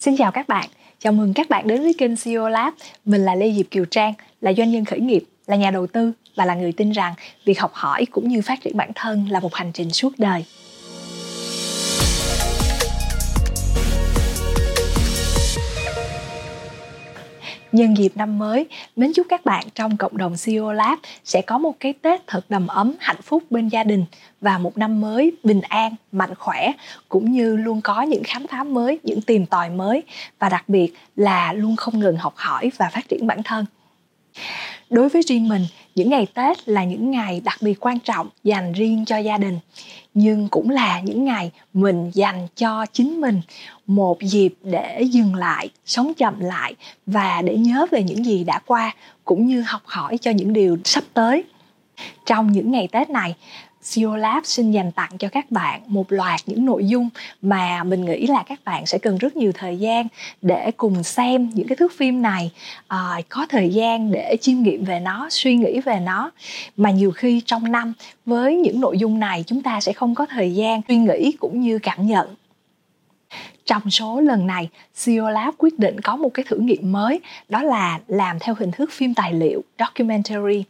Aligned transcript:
Xin 0.00 0.16
chào 0.16 0.32
các 0.32 0.48
bạn, 0.48 0.68
chào 0.98 1.12
mừng 1.12 1.34
các 1.34 1.48
bạn 1.48 1.66
đến 1.66 1.82
với 1.82 1.94
kênh 1.98 2.16
CEO 2.16 2.48
Lab. 2.48 2.74
Mình 3.04 3.24
là 3.24 3.34
Lê 3.34 3.52
Diệp 3.52 3.66
Kiều 3.70 3.84
Trang, 3.84 4.14
là 4.40 4.52
doanh 4.52 4.70
nhân 4.72 4.84
khởi 4.84 5.00
nghiệp, 5.00 5.24
là 5.46 5.56
nhà 5.56 5.70
đầu 5.70 5.86
tư 5.86 6.12
và 6.36 6.44
là 6.44 6.54
người 6.54 6.72
tin 6.72 6.90
rằng 6.90 7.14
việc 7.44 7.60
học 7.60 7.70
hỏi 7.74 8.06
cũng 8.10 8.28
như 8.28 8.42
phát 8.42 8.60
triển 8.60 8.76
bản 8.76 8.90
thân 8.94 9.26
là 9.30 9.40
một 9.40 9.54
hành 9.54 9.72
trình 9.72 9.90
suốt 9.90 10.12
đời. 10.18 10.44
Nhân 17.72 17.96
dịp 17.96 18.12
năm 18.14 18.38
mới, 18.38 18.66
mến 18.96 19.12
chúc 19.14 19.26
các 19.28 19.44
bạn 19.44 19.64
trong 19.74 19.96
cộng 19.96 20.16
đồng 20.16 20.34
CEO 20.44 20.72
Lab 20.72 20.98
sẽ 21.24 21.42
có 21.42 21.58
một 21.58 21.72
cái 21.80 21.92
Tết 22.02 22.26
thật 22.26 22.40
đầm 22.48 22.66
ấm, 22.66 22.94
hạnh 23.00 23.22
phúc 23.22 23.42
bên 23.50 23.68
gia 23.68 23.84
đình 23.84 24.04
và 24.40 24.58
một 24.58 24.78
năm 24.78 25.00
mới 25.00 25.32
bình 25.44 25.60
an, 25.60 25.94
mạnh 26.12 26.34
khỏe 26.34 26.72
cũng 27.08 27.32
như 27.32 27.56
luôn 27.56 27.80
có 27.80 28.02
những 28.02 28.22
khám 28.24 28.46
phá 28.46 28.64
mới, 28.64 28.98
những 29.02 29.20
tìm 29.20 29.46
tòi 29.46 29.70
mới 29.70 30.02
và 30.38 30.48
đặc 30.48 30.68
biệt 30.68 30.92
là 31.16 31.52
luôn 31.52 31.76
không 31.76 31.98
ngừng 32.00 32.16
học 32.16 32.34
hỏi 32.36 32.70
và 32.76 32.90
phát 32.92 33.08
triển 33.08 33.26
bản 33.26 33.42
thân 33.42 33.66
đối 34.90 35.08
với 35.08 35.22
riêng 35.22 35.48
mình, 35.48 35.62
những 35.94 36.10
ngày 36.10 36.26
tết 36.34 36.68
là 36.68 36.84
những 36.84 37.10
ngày 37.10 37.40
đặc 37.44 37.58
biệt 37.60 37.74
quan 37.80 38.00
trọng 38.00 38.28
dành 38.44 38.72
riêng 38.72 39.04
cho 39.04 39.18
gia 39.18 39.38
đình. 39.38 39.58
Nhưng 40.14 40.48
cũng 40.48 40.70
là 40.70 41.00
những 41.00 41.24
ngày 41.24 41.50
mình 41.74 42.10
dành 42.14 42.48
cho 42.56 42.86
chính 42.92 43.20
mình, 43.20 43.40
một 43.86 44.18
dịp 44.22 44.54
để 44.62 45.02
dừng 45.02 45.34
lại, 45.34 45.70
sống 45.86 46.12
chậm 46.14 46.40
lại 46.40 46.74
và 47.06 47.42
để 47.42 47.56
nhớ 47.56 47.86
về 47.90 48.02
những 48.02 48.24
gì 48.24 48.44
đã 48.44 48.60
qua, 48.66 48.94
cũng 49.24 49.46
như 49.46 49.62
học 49.66 49.82
hỏi 49.84 50.18
cho 50.18 50.30
những 50.30 50.52
điều 50.52 50.78
sắp 50.84 51.04
tới. 51.14 51.44
Trong 52.26 52.52
những 52.52 52.70
ngày 52.70 52.88
tết 52.92 53.10
này 53.10 53.34
CEO 53.94 54.16
Lab 54.16 54.44
xin 54.44 54.70
dành 54.70 54.92
tặng 54.92 55.10
cho 55.18 55.28
các 55.28 55.50
bạn 55.50 55.80
một 55.86 56.12
loạt 56.12 56.40
những 56.46 56.64
nội 56.64 56.84
dung 56.86 57.08
mà 57.42 57.84
mình 57.84 58.04
nghĩ 58.04 58.26
là 58.26 58.42
các 58.46 58.60
bạn 58.64 58.86
sẽ 58.86 58.98
cần 58.98 59.18
rất 59.18 59.36
nhiều 59.36 59.52
thời 59.54 59.76
gian 59.76 60.06
để 60.42 60.70
cùng 60.76 61.02
xem 61.02 61.50
những 61.54 61.68
cái 61.68 61.76
thước 61.76 61.92
phim 61.96 62.22
này. 62.22 62.50
À, 62.88 63.20
có 63.28 63.46
thời 63.48 63.68
gian 63.68 64.10
để 64.12 64.36
chiêm 64.40 64.62
nghiệm 64.62 64.84
về 64.84 65.00
nó 65.00 65.28
suy 65.30 65.56
nghĩ 65.56 65.80
về 65.80 66.00
nó. 66.00 66.30
Mà 66.76 66.90
nhiều 66.90 67.10
khi 67.10 67.42
trong 67.46 67.72
năm 67.72 67.92
với 68.26 68.56
những 68.56 68.80
nội 68.80 68.98
dung 68.98 69.18
này 69.18 69.44
chúng 69.46 69.62
ta 69.62 69.80
sẽ 69.80 69.92
không 69.92 70.14
có 70.14 70.26
thời 70.26 70.54
gian 70.54 70.80
suy 70.88 70.96
nghĩ 70.96 71.32
cũng 71.32 71.60
như 71.60 71.78
cảm 71.78 72.06
nhận. 72.06 72.34
Trong 73.64 73.90
số 73.90 74.20
lần 74.20 74.46
này 74.46 74.68
CEO 75.04 75.30
Lab 75.30 75.54
quyết 75.58 75.78
định 75.78 76.00
có 76.00 76.16
một 76.16 76.28
cái 76.34 76.44
thử 76.48 76.56
nghiệm 76.56 76.92
mới 76.92 77.20
đó 77.48 77.62
là 77.62 77.98
làm 78.06 78.38
theo 78.38 78.54
hình 78.58 78.70
thức 78.70 78.90
phim 78.92 79.14
tài 79.14 79.32
liệu 79.32 79.62
documentary 79.78 80.64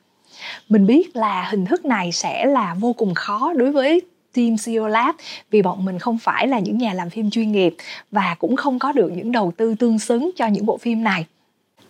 mình 0.68 0.86
biết 0.86 1.16
là 1.16 1.48
hình 1.50 1.66
thức 1.66 1.84
này 1.84 2.12
sẽ 2.12 2.46
là 2.46 2.74
vô 2.74 2.92
cùng 2.92 3.14
khó 3.14 3.52
đối 3.52 3.72
với 3.72 4.02
team 4.34 4.56
CEO 4.64 4.88
Lab 4.88 5.14
vì 5.50 5.62
bọn 5.62 5.84
mình 5.84 5.98
không 5.98 6.18
phải 6.18 6.48
là 6.48 6.58
những 6.58 6.78
nhà 6.78 6.92
làm 6.92 7.10
phim 7.10 7.30
chuyên 7.30 7.52
nghiệp 7.52 7.74
và 8.10 8.36
cũng 8.38 8.56
không 8.56 8.78
có 8.78 8.92
được 8.92 9.12
những 9.16 9.32
đầu 9.32 9.52
tư 9.56 9.74
tương 9.74 9.98
xứng 9.98 10.30
cho 10.36 10.46
những 10.46 10.66
bộ 10.66 10.78
phim 10.78 11.04
này. 11.04 11.26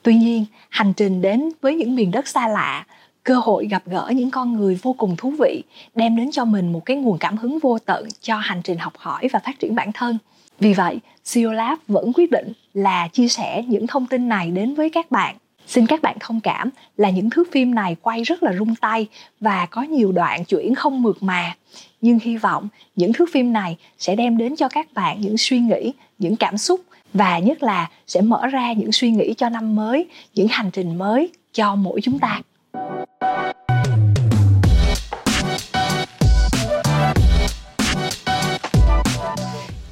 Tuy 0.02 0.14
nhiên, 0.14 0.44
hành 0.68 0.92
trình 0.92 1.22
đến 1.22 1.48
với 1.60 1.74
những 1.74 1.96
miền 1.96 2.10
đất 2.10 2.28
xa 2.28 2.48
lạ, 2.48 2.86
cơ 3.22 3.34
hội 3.34 3.66
gặp 3.66 3.82
gỡ 3.86 4.12
những 4.14 4.30
con 4.30 4.52
người 4.52 4.78
vô 4.82 4.92
cùng 4.92 5.16
thú 5.16 5.30
vị 5.38 5.62
đem 5.94 6.16
đến 6.16 6.30
cho 6.30 6.44
mình 6.44 6.72
một 6.72 6.84
cái 6.84 6.96
nguồn 6.96 7.18
cảm 7.18 7.36
hứng 7.36 7.58
vô 7.58 7.78
tận 7.78 8.08
cho 8.20 8.36
hành 8.36 8.60
trình 8.64 8.78
học 8.78 8.92
hỏi 8.96 9.28
và 9.32 9.38
phát 9.38 9.58
triển 9.58 9.74
bản 9.74 9.92
thân. 9.92 10.18
Vì 10.60 10.74
vậy, 10.74 10.98
CEO 11.32 11.52
Lab 11.52 11.78
vẫn 11.88 12.12
quyết 12.12 12.30
định 12.30 12.52
là 12.74 13.08
chia 13.08 13.28
sẻ 13.28 13.64
những 13.68 13.86
thông 13.86 14.06
tin 14.06 14.28
này 14.28 14.50
đến 14.50 14.74
với 14.74 14.90
các 14.90 15.10
bạn 15.10 15.36
Xin 15.68 15.86
các 15.86 16.02
bạn 16.02 16.16
thông 16.20 16.40
cảm 16.40 16.70
là 16.96 17.10
những 17.10 17.30
thước 17.30 17.48
phim 17.52 17.74
này 17.74 17.96
quay 18.02 18.22
rất 18.22 18.42
là 18.42 18.52
rung 18.52 18.74
tay 18.74 19.06
và 19.40 19.66
có 19.66 19.82
nhiều 19.82 20.12
đoạn 20.12 20.44
chuyển 20.44 20.74
không 20.74 21.02
mượt 21.02 21.22
mà. 21.22 21.54
Nhưng 22.00 22.18
hy 22.18 22.36
vọng 22.36 22.68
những 22.96 23.12
thước 23.12 23.28
phim 23.32 23.52
này 23.52 23.76
sẽ 23.98 24.16
đem 24.16 24.38
đến 24.38 24.56
cho 24.56 24.68
các 24.68 24.92
bạn 24.94 25.20
những 25.20 25.38
suy 25.38 25.58
nghĩ, 25.58 25.92
những 26.18 26.36
cảm 26.36 26.58
xúc 26.58 26.80
và 27.14 27.38
nhất 27.38 27.62
là 27.62 27.90
sẽ 28.06 28.20
mở 28.20 28.46
ra 28.46 28.72
những 28.72 28.92
suy 28.92 29.10
nghĩ 29.10 29.34
cho 29.34 29.48
năm 29.48 29.74
mới, 29.74 30.06
những 30.34 30.48
hành 30.50 30.70
trình 30.70 30.98
mới 30.98 31.28
cho 31.52 31.74
mỗi 31.74 32.00
chúng 32.00 32.18
ta. 32.18 32.40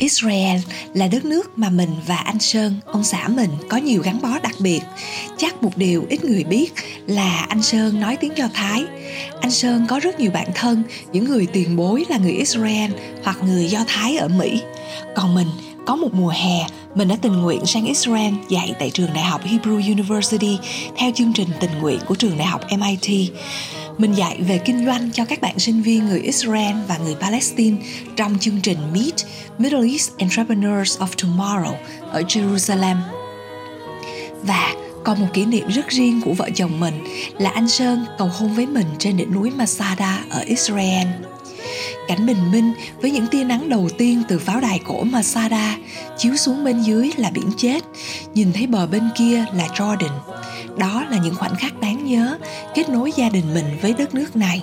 Israel 0.06 0.61
là 0.94 1.09
đất 1.09 1.25
nước 1.25 1.59
mà 1.59 1.71
mình 1.71 1.91
và 2.06 2.17
anh 2.17 2.39
Sơn, 2.39 2.75
ông 2.84 3.05
xã 3.05 3.28
mình 3.28 3.50
có 3.69 3.77
nhiều 3.77 4.03
gắn 4.03 4.21
bó 4.22 4.39
đặc 4.43 4.55
biệt. 4.61 4.81
Chắc 5.39 5.62
một 5.62 5.77
điều 5.77 6.06
ít 6.09 6.25
người 6.25 6.44
biết 6.44 6.72
là 7.06 7.47
anh 7.49 7.62
Sơn 7.62 8.00
nói 8.00 8.17
tiếng 8.17 8.37
Do 8.37 8.49
Thái. 8.55 8.84
Anh 9.41 9.50
Sơn 9.50 9.87
có 9.89 10.00
rất 10.00 10.21
nhiều 10.21 10.31
bạn 10.31 10.49
thân, 10.55 10.83
những 11.12 11.25
người 11.25 11.47
tiền 11.47 11.77
bối 11.77 12.05
là 12.09 12.19
người 12.19 12.33
Israel 12.33 12.91
hoặc 13.25 13.37
người 13.43 13.67
Do 13.67 13.84
Thái 13.87 14.17
ở 14.17 14.28
Mỹ. 14.28 14.62
Còn 15.17 15.34
mình 15.34 15.49
có 15.87 15.97
một 15.97 16.15
mùa 16.15 16.33
hè, 16.37 16.67
mình 16.94 17.09
đã 17.09 17.17
tình 17.23 17.43
nguyện 17.43 17.67
sang 17.67 17.87
Israel 17.87 18.34
dạy 18.49 18.75
tại 18.78 18.91
trường 18.91 19.15
đại 19.15 19.25
học 19.25 19.41
Hebrew 19.44 19.93
University 19.93 20.59
theo 20.97 21.11
chương 21.15 21.33
trình 21.33 21.49
tình 21.61 21.78
nguyện 21.81 21.99
của 22.06 22.15
trường 22.15 22.38
đại 22.38 22.47
học 22.47 22.61
MIT. 22.78 23.31
Mình 23.98 24.12
dạy 24.12 24.40
về 24.48 24.58
kinh 24.58 24.86
doanh 24.86 25.10
cho 25.12 25.24
các 25.24 25.40
bạn 25.40 25.58
sinh 25.58 25.82
viên 25.82 26.06
người 26.06 26.20
Israel 26.20 26.76
và 26.88 26.98
người 26.98 27.14
Palestine 27.20 27.76
trong 28.16 28.38
chương 28.38 28.60
trình 28.62 28.78
Meet 28.92 29.14
Middle 29.58 29.90
East 29.90 30.10
Entrepreneurs 30.18 30.98
of 30.98 31.06
Tomorrow 31.16 31.74
ở 32.10 32.22
Jerusalem. 32.22 32.96
Và 34.42 34.74
còn 35.04 35.20
một 35.20 35.26
kỷ 35.32 35.44
niệm 35.44 35.68
rất 35.68 35.88
riêng 35.88 36.20
của 36.24 36.32
vợ 36.32 36.50
chồng 36.54 36.80
mình 36.80 36.94
là 37.38 37.50
anh 37.50 37.68
Sơn 37.68 38.04
cầu 38.18 38.28
hôn 38.28 38.54
với 38.54 38.66
mình 38.66 38.86
trên 38.98 39.16
đỉnh 39.16 39.32
núi 39.32 39.50
Masada 39.50 40.24
ở 40.30 40.40
Israel. 40.46 41.06
Cảnh 42.08 42.26
bình 42.26 42.50
minh 42.52 42.72
với 43.00 43.10
những 43.10 43.26
tia 43.26 43.44
nắng 43.44 43.68
đầu 43.68 43.88
tiên 43.98 44.22
từ 44.28 44.38
pháo 44.38 44.60
đài 44.60 44.80
cổ 44.86 45.04
Masada 45.04 45.76
chiếu 46.18 46.36
xuống 46.36 46.64
bên 46.64 46.82
dưới 46.82 47.10
là 47.16 47.30
biển 47.30 47.50
chết, 47.56 47.84
nhìn 48.34 48.52
thấy 48.52 48.66
bờ 48.66 48.86
bên 48.86 49.02
kia 49.16 49.44
là 49.54 49.66
Jordan. 49.66 50.18
Đó 50.78 51.04
là 51.10 51.18
những 51.24 51.34
khoảnh 51.34 51.56
khắc 51.56 51.80
đáng 51.80 51.95
nhớ 52.06 52.39
kết 52.75 52.89
nối 52.89 53.12
gia 53.17 53.28
đình 53.28 53.55
mình 53.55 53.65
với 53.83 53.94
đất 53.94 54.15
nước 54.15 54.37
này. 54.37 54.62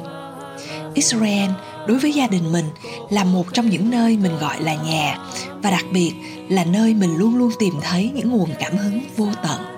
Israel 0.93 1.49
đối 1.87 1.99
với 1.99 2.13
gia 2.13 2.27
đình 2.27 2.51
mình 2.51 2.65
là 3.09 3.23
một 3.23 3.53
trong 3.53 3.69
những 3.69 3.89
nơi 3.89 4.17
mình 4.17 4.37
gọi 4.39 4.61
là 4.61 4.75
nhà 4.75 5.17
và 5.61 5.71
đặc 5.71 5.85
biệt 5.91 6.13
là 6.49 6.63
nơi 6.65 6.93
mình 6.93 7.17
luôn 7.17 7.35
luôn 7.35 7.51
tìm 7.59 7.73
thấy 7.81 8.11
những 8.15 8.29
nguồn 8.29 8.49
cảm 8.59 8.77
hứng 8.77 9.01
vô 9.17 9.27
tận. 9.43 9.73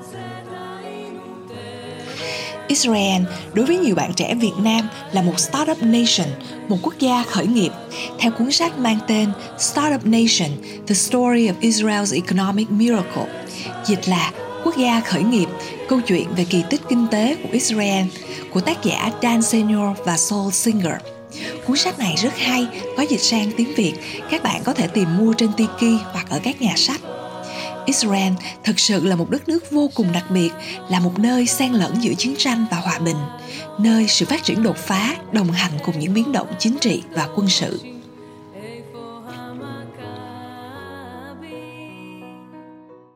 Israel 2.68 3.22
đối 3.54 3.66
với 3.66 3.78
nhiều 3.78 3.96
bạn 3.96 4.14
trẻ 4.14 4.36
Việt 4.36 4.54
Nam 4.58 4.88
là 5.12 5.22
một 5.22 5.40
startup 5.40 5.78
nation, 5.84 6.28
một 6.68 6.78
quốc 6.82 6.94
gia 7.00 7.24
khởi 7.24 7.48
nghiệp. 7.48 7.72
Theo 8.20 8.32
cuốn 8.32 8.52
sách 8.52 8.80
mang 8.80 9.00
tên 9.08 9.30
Startup 9.60 10.06
Nation: 10.06 10.50
The 10.88 10.96
Story 10.96 11.48
of 11.48 11.54
Israel's 11.62 12.16
Economic 12.16 12.72
Miracle, 12.72 13.28
dịch 13.86 14.08
là 14.08 14.32
quốc 14.64 14.78
gia 14.78 15.00
khởi 15.00 15.24
nghiệp, 15.24 15.48
câu 15.90 16.02
chuyện 16.02 16.36
về 16.36 16.46
kỳ 16.50 16.64
tích 16.70 16.82
kinh 16.90 17.08
tế 17.12 17.36
của 17.44 17.50
Israel 17.52 18.06
của 18.54 18.62
tác 18.62 18.84
giả 18.84 19.12
Dan 19.22 19.42
Senior 19.42 19.98
và 20.06 20.18
Saul 20.18 20.52
Singer. 20.52 20.94
Cuốn 21.68 21.78
sách 21.78 22.00
này 22.00 22.16
rất 22.18 22.38
hay, 22.38 22.68
có 22.98 23.04
dịch 23.04 23.22
sang 23.22 23.52
tiếng 23.58 23.74
Việt, 23.76 23.94
các 24.32 24.44
bạn 24.44 24.62
có 24.64 24.74
thể 24.74 24.88
tìm 24.88 25.18
mua 25.18 25.34
trên 25.34 25.50
Tiki 25.58 26.02
hoặc 26.14 26.30
ở 26.30 26.40
các 26.44 26.62
nhà 26.62 26.74
sách. 26.76 27.02
Israel 27.86 28.34
thực 28.64 28.80
sự 28.80 29.06
là 29.06 29.16
một 29.16 29.30
đất 29.30 29.50
nước 29.50 29.72
vô 29.72 29.90
cùng 29.96 30.12
đặc 30.14 30.26
biệt, 30.30 30.50
là 30.90 31.00
một 31.00 31.20
nơi 31.20 31.46
xen 31.46 31.74
lẫn 31.74 31.96
giữa 32.02 32.14
chiến 32.14 32.36
tranh 32.38 32.66
và 32.72 32.78
hòa 32.78 33.00
bình, 33.00 33.18
nơi 33.80 34.08
sự 34.08 34.26
phát 34.26 34.44
triển 34.44 34.64
đột 34.64 34.78
phá 34.78 35.16
đồng 35.32 35.52
hành 35.52 35.72
cùng 35.86 36.00
những 36.00 36.14
biến 36.14 36.32
động 36.32 36.48
chính 36.60 36.78
trị 36.78 37.04
và 37.12 37.28
quân 37.36 37.50
sự. 37.50 37.80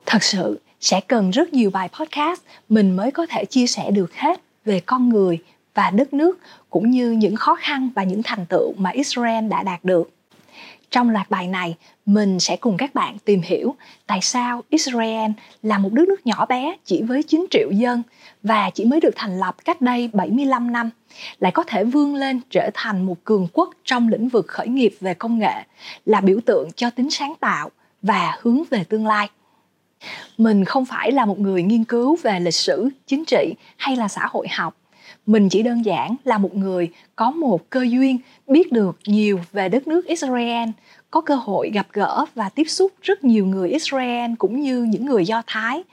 Thật 0.05 0.23
sự 0.23 0.59
sẽ 0.79 1.01
cần 1.07 1.31
rất 1.31 1.53
nhiều 1.53 1.69
bài 1.69 1.89
podcast 1.99 2.41
mình 2.69 2.95
mới 2.95 3.11
có 3.11 3.25
thể 3.25 3.45
chia 3.45 3.67
sẻ 3.67 3.91
được 3.91 4.15
hết 4.15 4.41
về 4.65 4.79
con 4.79 5.09
người 5.09 5.39
và 5.73 5.89
đất 5.89 6.13
nước 6.13 6.39
cũng 6.69 6.91
như 6.91 7.11
những 7.11 7.35
khó 7.35 7.55
khăn 7.55 7.89
và 7.95 8.03
những 8.03 8.23
thành 8.23 8.45
tựu 8.45 8.73
mà 8.77 8.89
Israel 8.89 9.47
đã 9.47 9.63
đạt 9.63 9.85
được. 9.85 10.11
Trong 10.91 11.09
loạt 11.09 11.29
bài 11.29 11.47
này, 11.47 11.75
mình 12.05 12.39
sẽ 12.39 12.55
cùng 12.55 12.77
các 12.77 12.95
bạn 12.95 13.17
tìm 13.25 13.41
hiểu 13.43 13.75
tại 14.07 14.19
sao 14.21 14.63
Israel 14.69 15.31
là 15.63 15.77
một 15.77 15.93
đất 15.93 16.07
nước 16.07 16.25
nhỏ 16.25 16.45
bé 16.45 16.75
chỉ 16.85 17.01
với 17.01 17.23
9 17.23 17.45
triệu 17.51 17.71
dân 17.71 18.03
và 18.43 18.69
chỉ 18.69 18.85
mới 18.85 18.99
được 18.99 19.13
thành 19.15 19.39
lập 19.39 19.55
cách 19.65 19.81
đây 19.81 20.09
75 20.13 20.71
năm, 20.71 20.89
lại 21.39 21.51
có 21.51 21.63
thể 21.63 21.83
vươn 21.83 22.15
lên 22.15 22.41
trở 22.49 22.69
thành 22.73 23.05
một 23.05 23.23
cường 23.23 23.47
quốc 23.53 23.69
trong 23.83 24.07
lĩnh 24.07 24.29
vực 24.29 24.47
khởi 24.47 24.67
nghiệp 24.67 24.95
về 24.99 25.13
công 25.13 25.39
nghệ, 25.39 25.63
là 26.05 26.21
biểu 26.21 26.39
tượng 26.45 26.69
cho 26.75 26.89
tính 26.89 27.09
sáng 27.09 27.33
tạo 27.39 27.69
và 28.01 28.37
hướng 28.41 28.63
về 28.69 28.83
tương 28.83 29.07
lai. 29.07 29.29
Mình 30.37 30.65
không 30.65 30.85
phải 30.85 31.11
là 31.11 31.25
một 31.25 31.39
người 31.39 31.63
nghiên 31.63 31.83
cứu 31.83 32.17
về 32.23 32.39
lịch 32.39 32.53
sử, 32.53 32.89
chính 33.07 33.25
trị 33.25 33.53
hay 33.77 33.95
là 33.95 34.07
xã 34.07 34.27
hội 34.31 34.47
học, 34.47 34.75
mình 35.25 35.49
chỉ 35.49 35.63
đơn 35.63 35.85
giản 35.85 36.15
là 36.23 36.37
một 36.37 36.55
người 36.55 36.89
có 37.15 37.31
một 37.31 37.69
cơ 37.69 37.85
duyên 37.89 38.17
biết 38.47 38.71
được 38.71 38.97
nhiều 39.05 39.39
về 39.51 39.69
đất 39.69 39.87
nước 39.87 40.05
Israel, 40.05 40.69
có 41.11 41.21
cơ 41.21 41.35
hội 41.35 41.71
gặp 41.73 41.87
gỡ 41.93 42.25
và 42.35 42.49
tiếp 42.49 42.63
xúc 42.63 42.91
rất 43.01 43.23
nhiều 43.23 43.45
người 43.45 43.69
Israel 43.69 44.31
cũng 44.37 44.61
như 44.61 44.83
những 44.83 45.05
người 45.05 45.25
Do 45.25 45.43
Thái. 45.47 45.83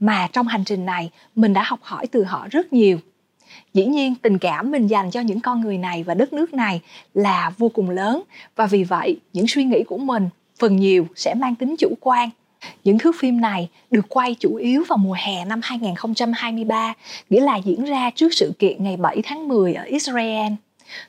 Mà 0.00 0.28
trong 0.32 0.46
hành 0.46 0.64
trình 0.64 0.86
này 0.86 1.10
mình 1.34 1.52
đã 1.52 1.62
học 1.62 1.78
hỏi 1.82 2.06
từ 2.06 2.24
họ 2.24 2.46
rất 2.50 2.72
nhiều. 2.72 2.98
Dĩ 3.74 3.86
nhiên 3.86 4.14
tình 4.14 4.38
cảm 4.38 4.70
mình 4.70 4.86
dành 4.86 5.10
cho 5.10 5.20
những 5.20 5.40
con 5.40 5.60
người 5.60 5.78
này 5.78 6.02
và 6.02 6.14
đất 6.14 6.32
nước 6.32 6.54
này 6.54 6.80
là 7.14 7.52
vô 7.58 7.68
cùng 7.68 7.90
lớn. 7.90 8.22
Và 8.56 8.66
vì 8.66 8.84
vậy 8.84 9.20
những 9.32 9.48
suy 9.48 9.64
nghĩ 9.64 9.82
của 9.86 9.98
mình 9.98 10.28
phần 10.58 10.76
nhiều 10.76 11.06
sẽ 11.16 11.34
mang 11.34 11.54
tính 11.54 11.74
chủ 11.78 11.88
quan. 12.00 12.30
Những 12.84 12.98
thước 12.98 13.14
phim 13.18 13.40
này 13.40 13.68
được 13.90 14.04
quay 14.08 14.34
chủ 14.34 14.54
yếu 14.54 14.84
vào 14.88 14.98
mùa 14.98 15.16
hè 15.18 15.44
năm 15.44 15.60
2023, 15.62 16.94
nghĩa 17.30 17.40
là 17.40 17.56
diễn 17.56 17.84
ra 17.84 18.10
trước 18.10 18.34
sự 18.34 18.52
kiện 18.58 18.84
ngày 18.84 18.96
7 18.96 19.22
tháng 19.24 19.48
10 19.48 19.74
ở 19.74 19.84
Israel. 19.84 20.52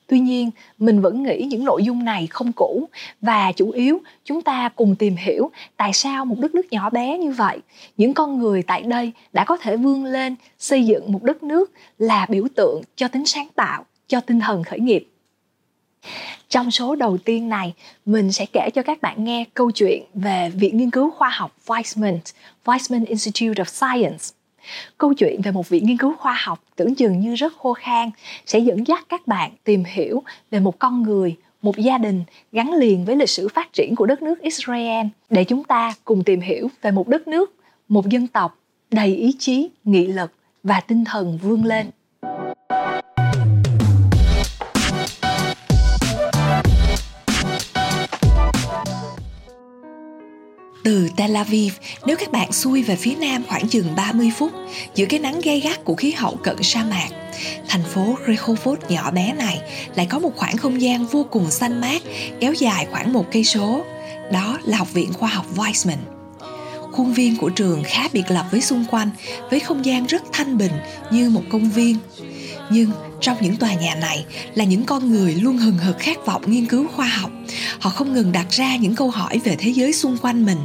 Tuy 0.08 0.20
nhiên, 0.20 0.52
mình 0.78 1.02
vẫn 1.02 1.24
nghĩ 1.24 1.48
những 1.50 1.66
nội 1.66 1.84
dung 1.84 2.06
này 2.06 2.28
không 2.28 2.52
cũ 2.52 2.90
và 3.22 3.52
chủ 3.52 3.72
yếu 3.72 4.02
chúng 4.24 4.42
ta 4.42 4.70
cùng 4.76 4.96
tìm 4.96 5.16
hiểu 5.16 5.52
tại 5.78 5.94
sao 5.94 6.26
một 6.26 6.36
đất 6.40 6.56
nước 6.56 6.72
nhỏ 6.72 6.90
bé 6.90 7.18
như 7.18 7.32
vậy, 7.32 7.60
những 7.98 8.14
con 8.14 8.40
người 8.40 8.62
tại 8.62 8.82
đây 8.82 9.12
đã 9.34 9.44
có 9.44 9.58
thể 9.58 9.78
vươn 9.78 10.06
lên 10.06 10.36
xây 10.60 10.86
dựng 10.86 11.12
một 11.12 11.24
đất 11.24 11.44
nước 11.44 11.72
là 12.00 12.26
biểu 12.30 12.48
tượng 12.56 12.82
cho 12.96 13.08
tính 13.08 13.26
sáng 13.26 13.48
tạo, 13.56 13.86
cho 14.08 14.20
tinh 14.20 14.40
thần 14.40 14.64
khởi 14.64 14.80
nghiệp. 14.80 15.08
Trong 16.50 16.72
số 16.72 16.96
đầu 16.96 17.18
tiên 17.18 17.50
này, 17.50 17.74
mình 18.06 18.32
sẽ 18.32 18.46
kể 18.46 18.70
cho 18.74 18.82
các 18.82 19.02
bạn 19.02 19.24
nghe 19.24 19.46
câu 19.54 19.72
chuyện 19.72 20.04
về 20.14 20.52
Viện 20.56 20.78
Nghiên 20.78 20.92
cứu 20.92 21.12
Khoa 21.12 21.30
học 21.30 21.56
Weizmann, 21.66 22.18
Weizmann 22.66 23.06
Institute 23.06 23.64
of 23.64 23.66
Science. 23.66 24.26
Câu 24.98 25.14
chuyện 25.14 25.42
về 25.42 25.52
một 25.52 25.70
viện 25.70 25.86
nghiên 25.86 25.98
cứu 25.98 26.14
khoa 26.16 26.38
học 26.44 26.64
tưởng 26.76 26.96
chừng 26.96 27.20
như 27.20 27.36
rất 27.36 27.54
khô 27.58 27.74
khan 27.74 28.10
sẽ 28.46 28.60
dẫn 28.60 28.88
dắt 28.88 29.06
các 29.10 29.28
bạn 29.28 29.52
tìm 29.64 29.84
hiểu 29.84 30.24
về 30.52 30.60
một 30.60 30.80
con 30.80 31.04
người, 31.04 31.36
một 31.62 31.78
gia 31.78 31.98
đình 31.98 32.24
gắn 32.52 32.74
liền 32.74 33.06
với 33.06 33.16
lịch 33.16 33.30
sử 33.30 33.48
phát 33.48 33.74
triển 33.74 33.96
của 33.96 34.06
đất 34.06 34.22
nước 34.22 34.42
Israel 34.42 35.08
để 35.30 35.44
chúng 35.44 35.64
ta 35.64 35.94
cùng 36.06 36.24
tìm 36.24 36.42
hiểu 36.42 36.70
về 36.82 36.92
một 36.92 37.08
đất 37.08 37.28
nước, 37.28 37.56
một 37.88 38.10
dân 38.10 38.28
tộc 38.28 38.60
đầy 38.92 39.16
ý 39.16 39.36
chí, 39.40 39.70
nghị 39.84 40.08
lực 40.08 40.32
và 40.64 40.80
tinh 40.80 41.06
thần 41.06 41.38
vươn 41.42 41.66
lên. 41.66 41.90
Từ 50.86 51.10
Tel 51.16 51.36
Aviv, 51.36 51.74
nếu 52.06 52.18
các 52.18 52.32
bạn 52.32 52.52
xuôi 52.52 52.84
về 52.84 52.96
phía 52.96 53.16
nam 53.16 53.44
khoảng 53.48 53.68
chừng 53.68 53.96
30 53.96 54.32
phút, 54.38 54.52
giữa 54.96 55.06
cái 55.06 55.20
nắng 55.20 55.42
gay 55.44 55.60
gắt 55.60 55.86
của 55.86 55.96
khí 55.96 56.12
hậu 56.12 56.36
cận 56.44 56.56
sa 56.64 56.84
mạc, 56.84 57.08
thành 57.68 57.84
phố 57.84 58.18
Rehovot 58.28 58.92
nhỏ 58.92 59.12
bé 59.12 59.34
này 59.34 59.62
lại 59.96 60.08
có 60.10 60.20
một 60.20 60.32
khoảng 60.36 60.58
không 60.58 60.82
gian 60.82 61.06
vô 61.06 61.26
cùng 61.32 61.52
xanh 61.52 61.82
mát, 61.82 62.02
kéo 62.40 62.54
dài 62.54 62.88
khoảng 62.92 63.14
một 63.14 63.26
cây 63.32 63.44
số. 63.44 63.86
Đó 64.32 64.60
là 64.66 64.78
Học 64.78 64.94
viện 64.94 65.14
Khoa 65.14 65.30
học 65.30 65.46
Weizmann. 65.56 65.98
Khuôn 66.92 67.14
viên 67.14 67.38
của 67.38 67.50
trường 67.50 67.84
khá 67.84 68.08
biệt 68.14 68.24
lập 68.30 68.46
với 68.52 68.62
xung 68.62 68.86
quanh, 68.92 69.10
với 69.50 69.60
không 69.60 69.86
gian 69.86 70.06
rất 70.06 70.24
thanh 70.34 70.58
bình 70.58 70.74
như 71.12 71.30
một 71.30 71.44
công 71.52 71.70
viên. 71.70 71.98
Nhưng 72.70 72.92
trong 73.22 73.38
những 73.42 73.56
tòa 73.56 73.74
nhà 73.74 73.96
này 73.96 74.26
là 74.56 74.64
những 74.64 74.86
con 74.86 75.12
người 75.12 75.36
luôn 75.36 75.58
hừng 75.58 75.78
hực 75.78 76.00
khát 76.00 76.26
vọng 76.26 76.42
nghiên 76.46 76.66
cứu 76.66 76.88
khoa 76.88 77.08
học. 77.08 77.32
Họ 77.80 77.90
không 77.90 78.14
ngừng 78.14 78.32
đặt 78.32 78.48
ra 78.50 78.76
những 78.76 78.96
câu 78.96 79.10
hỏi 79.10 79.40
về 79.44 79.56
thế 79.60 79.70
giới 79.70 79.94
xung 79.94 80.18
quanh 80.18 80.46
mình. 80.46 80.60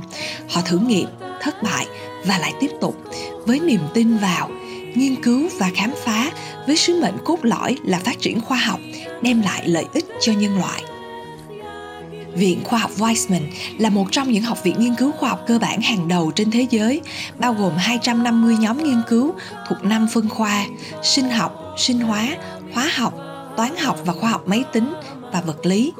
Họ 0.48 0.60
thử 0.60 0.78
nghiệm 0.78 1.08
thất 1.42 1.62
bại 1.62 1.86
và 2.26 2.38
lại 2.38 2.52
tiếp 2.60 2.70
tục. 2.80 2.96
Với 3.46 3.60
niềm 3.60 3.80
tin 3.94 4.16
vào 4.16 4.50
nghiên 4.94 5.22
cứu 5.22 5.48
và 5.58 5.70
khám 5.74 5.92
phá 6.04 6.30
với 6.66 6.76
sứ 6.76 7.00
mệnh 7.00 7.16
cốt 7.24 7.38
lõi 7.42 7.76
là 7.84 7.98
phát 7.98 8.20
triển 8.20 8.40
khoa 8.40 8.58
học 8.58 8.80
đem 9.22 9.42
lại 9.42 9.68
lợi 9.68 9.84
ích 9.94 10.06
cho 10.20 10.32
nhân 10.32 10.58
loại. 10.58 10.82
Viện 12.34 12.60
Khoa 12.64 12.78
học 12.78 12.90
Weizmann 12.98 13.42
là 13.78 13.90
một 13.90 14.06
trong 14.12 14.32
những 14.32 14.42
học 14.42 14.64
viện 14.64 14.74
nghiên 14.78 14.94
cứu 14.94 15.12
khoa 15.12 15.28
học 15.30 15.44
cơ 15.46 15.58
bản 15.58 15.80
hàng 15.80 16.08
đầu 16.08 16.30
trên 16.30 16.50
thế 16.50 16.66
giới, 16.70 17.00
bao 17.38 17.54
gồm 17.54 17.72
250 17.76 18.56
nhóm 18.60 18.84
nghiên 18.84 19.02
cứu 19.08 19.34
thuộc 19.68 19.84
5 19.84 20.08
phân 20.12 20.28
khoa: 20.28 20.64
sinh 21.02 21.30
học, 21.30 21.69
sinh 21.80 22.00
hóa, 22.00 22.36
hóa 22.72 22.90
học, 22.96 23.14
toán 23.56 23.76
học 23.76 23.98
và 24.04 24.12
khoa 24.12 24.30
học 24.30 24.48
máy 24.48 24.64
tính 24.72 24.94
và 25.32 25.40
vật 25.40 25.66
lý. 25.66 25.92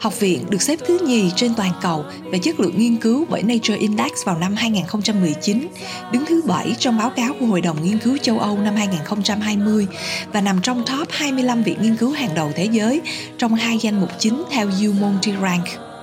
Học 0.00 0.20
viện 0.20 0.44
được 0.50 0.62
xếp 0.62 0.78
thứ 0.86 0.98
nhì 1.06 1.30
trên 1.36 1.54
toàn 1.54 1.72
cầu 1.82 2.04
về 2.24 2.38
chất 2.38 2.60
lượng 2.60 2.78
nghiên 2.78 2.96
cứu 2.96 3.24
bởi 3.28 3.42
Nature 3.42 3.76
Index 3.76 4.12
vào 4.24 4.38
năm 4.38 4.54
2019, 4.54 5.68
đứng 6.12 6.24
thứ 6.26 6.42
bảy 6.46 6.76
trong 6.78 6.98
báo 6.98 7.10
cáo 7.10 7.32
của 7.40 7.46
Hội 7.46 7.60
đồng 7.60 7.84
Nghiên 7.84 7.98
cứu 7.98 8.18
châu 8.18 8.38
Âu 8.38 8.58
năm 8.58 8.74
2020 8.76 9.86
và 10.32 10.40
nằm 10.40 10.60
trong 10.60 10.84
top 10.86 11.08
25 11.10 11.62
viện 11.62 11.82
nghiên 11.82 11.96
cứu 11.96 12.12
hàng 12.12 12.34
đầu 12.34 12.52
thế 12.54 12.64
giới 12.64 13.00
trong 13.38 13.54
hai 13.54 13.78
danh 13.78 14.00
mục 14.00 14.10
chính 14.18 14.44
theo 14.50 14.66
U 14.66 14.92
Monty 15.00 15.32
Rank. 15.42 15.93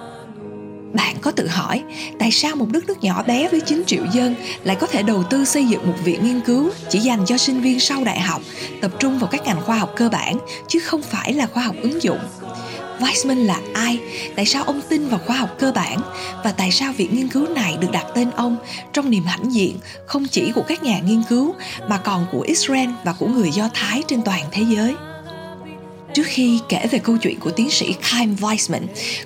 Bạn 0.93 1.15
có 1.21 1.31
tự 1.31 1.47
hỏi 1.47 1.83
tại 2.19 2.31
sao 2.31 2.55
một 2.55 2.67
đất 2.71 2.85
nước 2.88 3.03
nhỏ 3.03 3.23
bé 3.23 3.47
với 3.49 3.61
9 3.61 3.83
triệu 3.88 4.03
dân 4.13 4.35
lại 4.63 4.77
có 4.79 4.88
thể 4.88 5.03
đầu 5.03 5.23
tư 5.23 5.45
xây 5.45 5.65
dựng 5.65 5.88
một 5.88 5.95
viện 6.03 6.23
nghiên 6.23 6.41
cứu 6.41 6.69
chỉ 6.89 6.99
dành 6.99 7.25
cho 7.25 7.38
sinh 7.38 7.61
viên 7.61 7.79
sau 7.79 8.03
đại 8.03 8.19
học, 8.19 8.41
tập 8.81 8.91
trung 8.99 9.19
vào 9.19 9.29
các 9.31 9.41
ngành 9.45 9.61
khoa 9.61 9.77
học 9.77 9.93
cơ 9.95 10.09
bản 10.09 10.38
chứ 10.67 10.79
không 10.79 11.01
phải 11.01 11.33
là 11.33 11.45
khoa 11.45 11.63
học 11.63 11.75
ứng 11.81 12.03
dụng. 12.03 12.19
Weizmann 12.99 13.45
là 13.45 13.59
ai? 13.73 13.99
Tại 14.35 14.45
sao 14.45 14.63
ông 14.63 14.81
tin 14.89 15.07
vào 15.07 15.19
khoa 15.25 15.35
học 15.35 15.55
cơ 15.59 15.71
bản? 15.71 15.99
Và 16.43 16.51
tại 16.51 16.71
sao 16.71 16.93
viện 16.93 17.15
nghiên 17.15 17.27
cứu 17.27 17.47
này 17.47 17.77
được 17.79 17.91
đặt 17.91 18.05
tên 18.15 18.31
ông 18.31 18.57
trong 18.93 19.09
niềm 19.09 19.23
hãnh 19.23 19.53
diện 19.53 19.77
không 20.05 20.27
chỉ 20.27 20.51
của 20.55 20.63
các 20.67 20.83
nhà 20.83 20.99
nghiên 20.99 21.23
cứu 21.29 21.55
mà 21.88 21.97
còn 21.97 22.25
của 22.31 22.41
Israel 22.41 22.89
và 23.03 23.13
của 23.13 23.27
người 23.27 23.51
Do 23.51 23.69
Thái 23.73 24.03
trên 24.07 24.21
toàn 24.21 24.43
thế 24.51 24.63
giới? 24.69 24.95
Trước 26.13 26.25
khi 26.25 26.60
kể 26.69 26.88
về 26.92 27.00
câu 27.00 27.18
chuyện 27.18 27.40
của 27.40 27.52
tiến 27.52 27.69
sĩ 27.69 27.94
Kim 27.94 28.36
Weissman, 28.36 28.81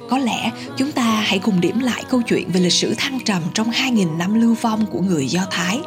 có 0.10 0.18
lẽ 0.18 0.52
chúng 0.78 0.92
ta 0.92 1.04
hãy 1.04 1.40
cùng 1.40 1.62
điểm 1.62 1.80
lại 1.80 2.04
câu 2.10 2.22
chuyện 2.22 2.52
về 2.52 2.60
lịch 2.60 2.74
sử 2.74 2.94
thăng 2.98 3.20
trầm 3.20 3.42
trong 3.54 3.72
2.000 3.72 4.18
năm 4.18 4.42
lưu 4.42 4.56
vong 4.62 4.86
của 4.92 5.00
người 5.00 5.28
Do 5.28 5.46
Thái. 5.52 5.80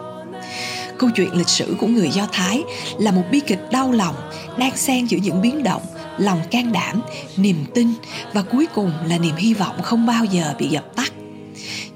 Câu 0.98 1.10
chuyện 1.16 1.34
lịch 1.34 1.48
sử 1.48 1.76
của 1.80 1.86
người 1.86 2.10
Do 2.10 2.26
Thái 2.32 2.62
là 2.98 3.10
một 3.10 3.22
bi 3.30 3.40
kịch 3.46 3.60
đau 3.70 3.92
lòng, 3.92 4.14
đang 4.58 4.76
xen 4.76 5.06
giữa 5.06 5.18
những 5.22 5.42
biến 5.42 5.62
động, 5.62 5.82
lòng 6.18 6.40
can 6.50 6.72
đảm, 6.72 7.02
niềm 7.36 7.64
tin 7.74 7.92
và 8.32 8.42
cuối 8.42 8.66
cùng 8.74 8.92
là 9.06 9.18
niềm 9.18 9.36
hy 9.36 9.54
vọng 9.54 9.82
không 9.82 10.06
bao 10.06 10.24
giờ 10.24 10.54
bị 10.58 10.68
dập 10.68 10.96
tắt 10.96 11.12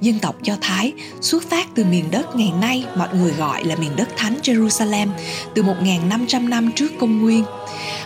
dân 0.02 0.18
tộc 0.18 0.42
Do 0.42 0.56
Thái 0.60 0.92
xuất 1.20 1.50
phát 1.50 1.68
từ 1.74 1.84
miền 1.84 2.04
đất 2.10 2.36
ngày 2.36 2.52
nay 2.60 2.84
mọi 2.96 3.08
người 3.14 3.32
gọi 3.32 3.64
là 3.64 3.76
miền 3.76 3.90
đất 3.96 4.08
thánh 4.16 4.38
Jerusalem, 4.42 5.08
từ 5.54 5.62
1.500 5.62 6.48
năm 6.48 6.72
trước 6.72 6.92
công 7.00 7.22
nguyên. 7.22 7.44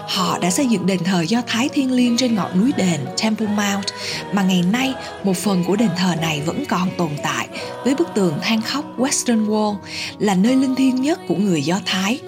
Họ 0.08 0.38
đã 0.38 0.50
xây 0.50 0.66
dựng 0.66 0.86
đền 0.86 1.04
thờ 1.04 1.20
Do 1.20 1.42
Thái 1.46 1.68
thiên 1.68 1.92
liêng 1.92 2.16
trên 2.16 2.34
ngọn 2.34 2.60
núi 2.60 2.72
đền 2.76 3.00
Temple 3.22 3.46
Mount, 3.46 3.86
mà 4.32 4.42
ngày 4.42 4.64
nay 4.72 4.94
một 5.24 5.36
phần 5.36 5.64
của 5.64 5.76
đền 5.76 5.90
thờ 5.96 6.14
này 6.20 6.42
vẫn 6.46 6.64
còn 6.68 6.88
tồn 6.96 7.10
tại 7.22 7.48
với 7.84 7.94
bức 7.94 8.08
tường 8.14 8.38
than 8.42 8.62
khóc 8.62 8.84
Western 8.98 9.46
Wall 9.46 9.76
là 10.18 10.34
nơi 10.34 10.56
linh 10.56 10.74
thiêng 10.74 11.02
nhất 11.02 11.20
của 11.28 11.36
người 11.36 11.62
Do 11.62 11.80
Thái 11.86 12.20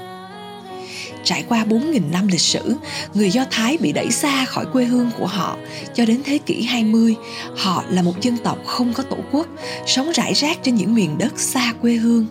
Trải 1.29 1.45
qua 1.49 1.65
4.000 1.65 2.11
năm 2.11 2.27
lịch 2.27 2.41
sử, 2.41 2.75
người 3.15 3.31
Do 3.31 3.45
Thái 3.51 3.77
bị 3.81 3.93
đẩy 3.93 4.11
xa 4.11 4.45
khỏi 4.45 4.67
quê 4.73 4.85
hương 4.85 5.11
của 5.19 5.27
họ. 5.27 5.57
Cho 5.95 6.05
đến 6.05 6.21
thế 6.25 6.39
kỷ 6.39 6.63
20, 6.63 7.15
họ 7.57 7.85
là 7.91 8.03
một 8.03 8.21
dân 8.21 8.37
tộc 8.37 8.59
không 8.67 8.93
có 8.95 9.03
tổ 9.03 9.17
quốc, 9.33 9.47
sống 9.87 10.13
rải 10.15 10.33
rác 10.33 10.59
trên 10.63 10.75
những 10.75 10.95
miền 10.95 11.19
đất 11.19 11.41
xa 11.41 11.73
quê 11.81 11.93
hương. 11.93 12.27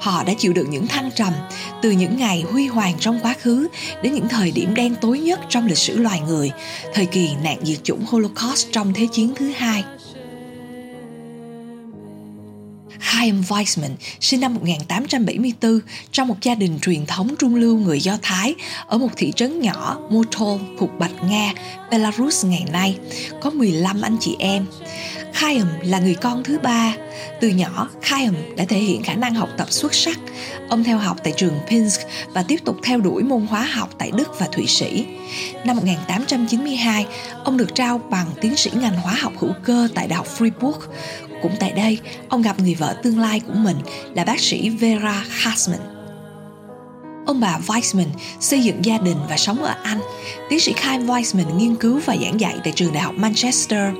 Họ 0.00 0.24
đã 0.24 0.32
chịu 0.38 0.52
đựng 0.52 0.70
những 0.70 0.86
thăng 0.86 1.10
trầm, 1.10 1.32
từ 1.82 1.90
những 1.90 2.16
ngày 2.16 2.44
huy 2.52 2.66
hoàng 2.66 2.94
trong 3.00 3.20
quá 3.22 3.34
khứ 3.40 3.68
đến 4.02 4.14
những 4.14 4.28
thời 4.28 4.50
điểm 4.50 4.74
đen 4.74 4.94
tối 5.00 5.18
nhất 5.18 5.40
trong 5.48 5.66
lịch 5.66 5.78
sử 5.78 5.98
loài 5.98 6.20
người, 6.20 6.50
thời 6.94 7.06
kỳ 7.06 7.30
nạn 7.42 7.58
diệt 7.62 7.84
chủng 7.84 8.04
Holocaust 8.06 8.68
trong 8.72 8.94
Thế 8.94 9.06
chiến 9.12 9.34
thứ 9.36 9.50
hai. 9.56 9.84
Chaim 13.18 13.42
Weizmann 13.48 13.90
sinh 14.20 14.40
năm 14.40 14.54
1874 14.54 15.80
trong 16.12 16.28
một 16.28 16.36
gia 16.42 16.54
đình 16.54 16.78
truyền 16.82 17.06
thống 17.06 17.34
trung 17.38 17.54
lưu 17.54 17.78
người 17.78 18.00
Do 18.00 18.18
Thái 18.22 18.54
ở 18.86 18.98
một 18.98 19.08
thị 19.16 19.32
trấn 19.36 19.60
nhỏ 19.60 19.98
Motol 20.10 20.60
thuộc 20.78 20.90
Bạch 20.98 21.24
Nga, 21.28 21.52
Belarus 21.90 22.44
ngày 22.44 22.64
nay, 22.72 22.98
có 23.40 23.50
15 23.50 24.02
anh 24.02 24.16
chị 24.20 24.36
em. 24.38 24.66
Chaim 25.32 25.66
là 25.82 25.98
người 25.98 26.14
con 26.14 26.44
thứ 26.44 26.58
ba. 26.58 26.94
Từ 27.40 27.48
nhỏ, 27.48 27.88
Chaim 28.02 28.34
đã 28.56 28.64
thể 28.68 28.78
hiện 28.78 29.02
khả 29.02 29.14
năng 29.14 29.34
học 29.34 29.48
tập 29.56 29.66
xuất 29.70 29.94
sắc. 29.94 30.18
Ông 30.68 30.84
theo 30.84 30.98
học 30.98 31.16
tại 31.24 31.32
trường 31.36 31.58
Pinsk 31.68 32.00
và 32.32 32.42
tiếp 32.42 32.56
tục 32.64 32.76
theo 32.82 32.98
đuổi 32.98 33.22
môn 33.22 33.46
hóa 33.46 33.62
học 33.62 33.90
tại 33.98 34.10
Đức 34.16 34.38
và 34.38 34.46
Thụy 34.46 34.66
Sĩ. 34.66 35.06
Năm 35.64 35.76
1892, 35.76 37.06
ông 37.44 37.56
được 37.56 37.74
trao 37.74 37.98
bằng 37.98 38.26
tiến 38.40 38.56
sĩ 38.56 38.70
ngành 38.74 38.96
hóa 38.96 39.14
học 39.20 39.32
hữu 39.38 39.52
cơ 39.64 39.88
tại 39.94 40.08
Đại 40.08 40.16
học 40.16 40.26
Freiburg. 40.38 40.80
Cũng 41.42 41.52
tại 41.60 41.72
đây, 41.72 41.98
ông 42.28 42.42
gặp 42.42 42.60
người 42.60 42.74
vợ 42.74 42.96
tương 43.02 43.18
lai 43.18 43.40
của 43.40 43.54
mình 43.54 43.76
là 44.14 44.24
bác 44.24 44.40
sĩ 44.40 44.70
Vera 44.70 45.24
Hasman. 45.28 45.97
Ông 47.28 47.40
bà 47.40 47.58
Weissman 47.66 48.06
xây 48.40 48.60
dựng 48.60 48.84
gia 48.84 48.98
đình 48.98 49.16
và 49.28 49.36
sống 49.36 49.62
ở 49.62 49.74
Anh. 49.82 50.00
Tiến 50.48 50.60
sĩ 50.60 50.72
Kai 50.72 50.98
Weissman 50.98 51.56
nghiên 51.56 51.74
cứu 51.74 52.00
và 52.04 52.16
giảng 52.16 52.40
dạy 52.40 52.56
tại 52.64 52.72
trường 52.76 52.92
đại 52.92 53.02
học 53.02 53.14
Manchester. 53.16 53.94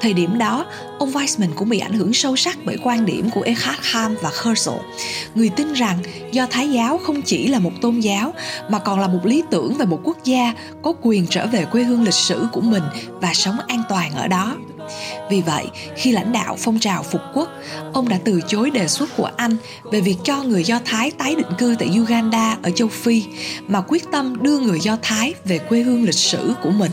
Thời 0.00 0.12
điểm 0.12 0.38
đó, 0.38 0.66
ông 0.98 1.10
Weissman 1.10 1.48
cũng 1.54 1.68
bị 1.68 1.78
ảnh 1.78 1.92
hưởng 1.92 2.12
sâu 2.12 2.36
sắc 2.36 2.58
bởi 2.64 2.76
quan 2.82 3.06
điểm 3.06 3.30
của 3.30 3.42
Eckhart 3.42 3.78
Ham 3.82 4.16
và 4.22 4.30
Herzl. 4.30 4.78
Người 5.34 5.48
tin 5.48 5.72
rằng 5.72 5.98
do 6.32 6.46
Thái 6.50 6.70
giáo 6.70 6.98
không 6.98 7.22
chỉ 7.22 7.46
là 7.46 7.58
một 7.58 7.72
tôn 7.80 8.00
giáo 8.00 8.34
mà 8.68 8.78
còn 8.78 9.00
là 9.00 9.08
một 9.08 9.20
lý 9.24 9.42
tưởng 9.50 9.74
về 9.74 9.86
một 9.86 10.00
quốc 10.04 10.24
gia 10.24 10.54
có 10.82 10.92
quyền 11.02 11.26
trở 11.26 11.46
về 11.46 11.64
quê 11.64 11.82
hương 11.82 12.04
lịch 12.04 12.14
sử 12.14 12.46
của 12.52 12.60
mình 12.60 12.82
và 13.20 13.34
sống 13.34 13.56
an 13.68 13.82
toàn 13.88 14.12
ở 14.12 14.28
đó. 14.28 14.56
Vì 15.30 15.40
vậy, 15.40 15.66
khi 15.96 16.12
lãnh 16.12 16.32
đạo 16.32 16.56
phong 16.58 16.78
trào 16.78 17.02
phục 17.02 17.20
quốc, 17.34 17.48
ông 17.92 18.08
đã 18.08 18.18
từ 18.24 18.40
chối 18.48 18.70
đề 18.70 18.88
xuất 18.88 19.08
của 19.16 19.30
Anh 19.36 19.56
về 19.92 20.00
việc 20.00 20.16
cho 20.24 20.42
người 20.42 20.64
Do 20.64 20.80
Thái 20.84 21.10
tái 21.10 21.34
định 21.34 21.52
cư 21.58 21.76
tại 21.78 21.88
Uganda 22.00 22.56
ở 22.62 22.70
châu 22.70 22.88
Phi, 22.88 23.24
mà 23.68 23.80
quyết 23.80 24.02
tâm 24.12 24.36
đưa 24.42 24.58
người 24.58 24.80
Do 24.80 24.96
Thái 25.02 25.34
về 25.44 25.58
quê 25.58 25.80
hương 25.80 26.04
lịch 26.04 26.14
sử 26.14 26.54
của 26.62 26.70
mình. 26.70 26.92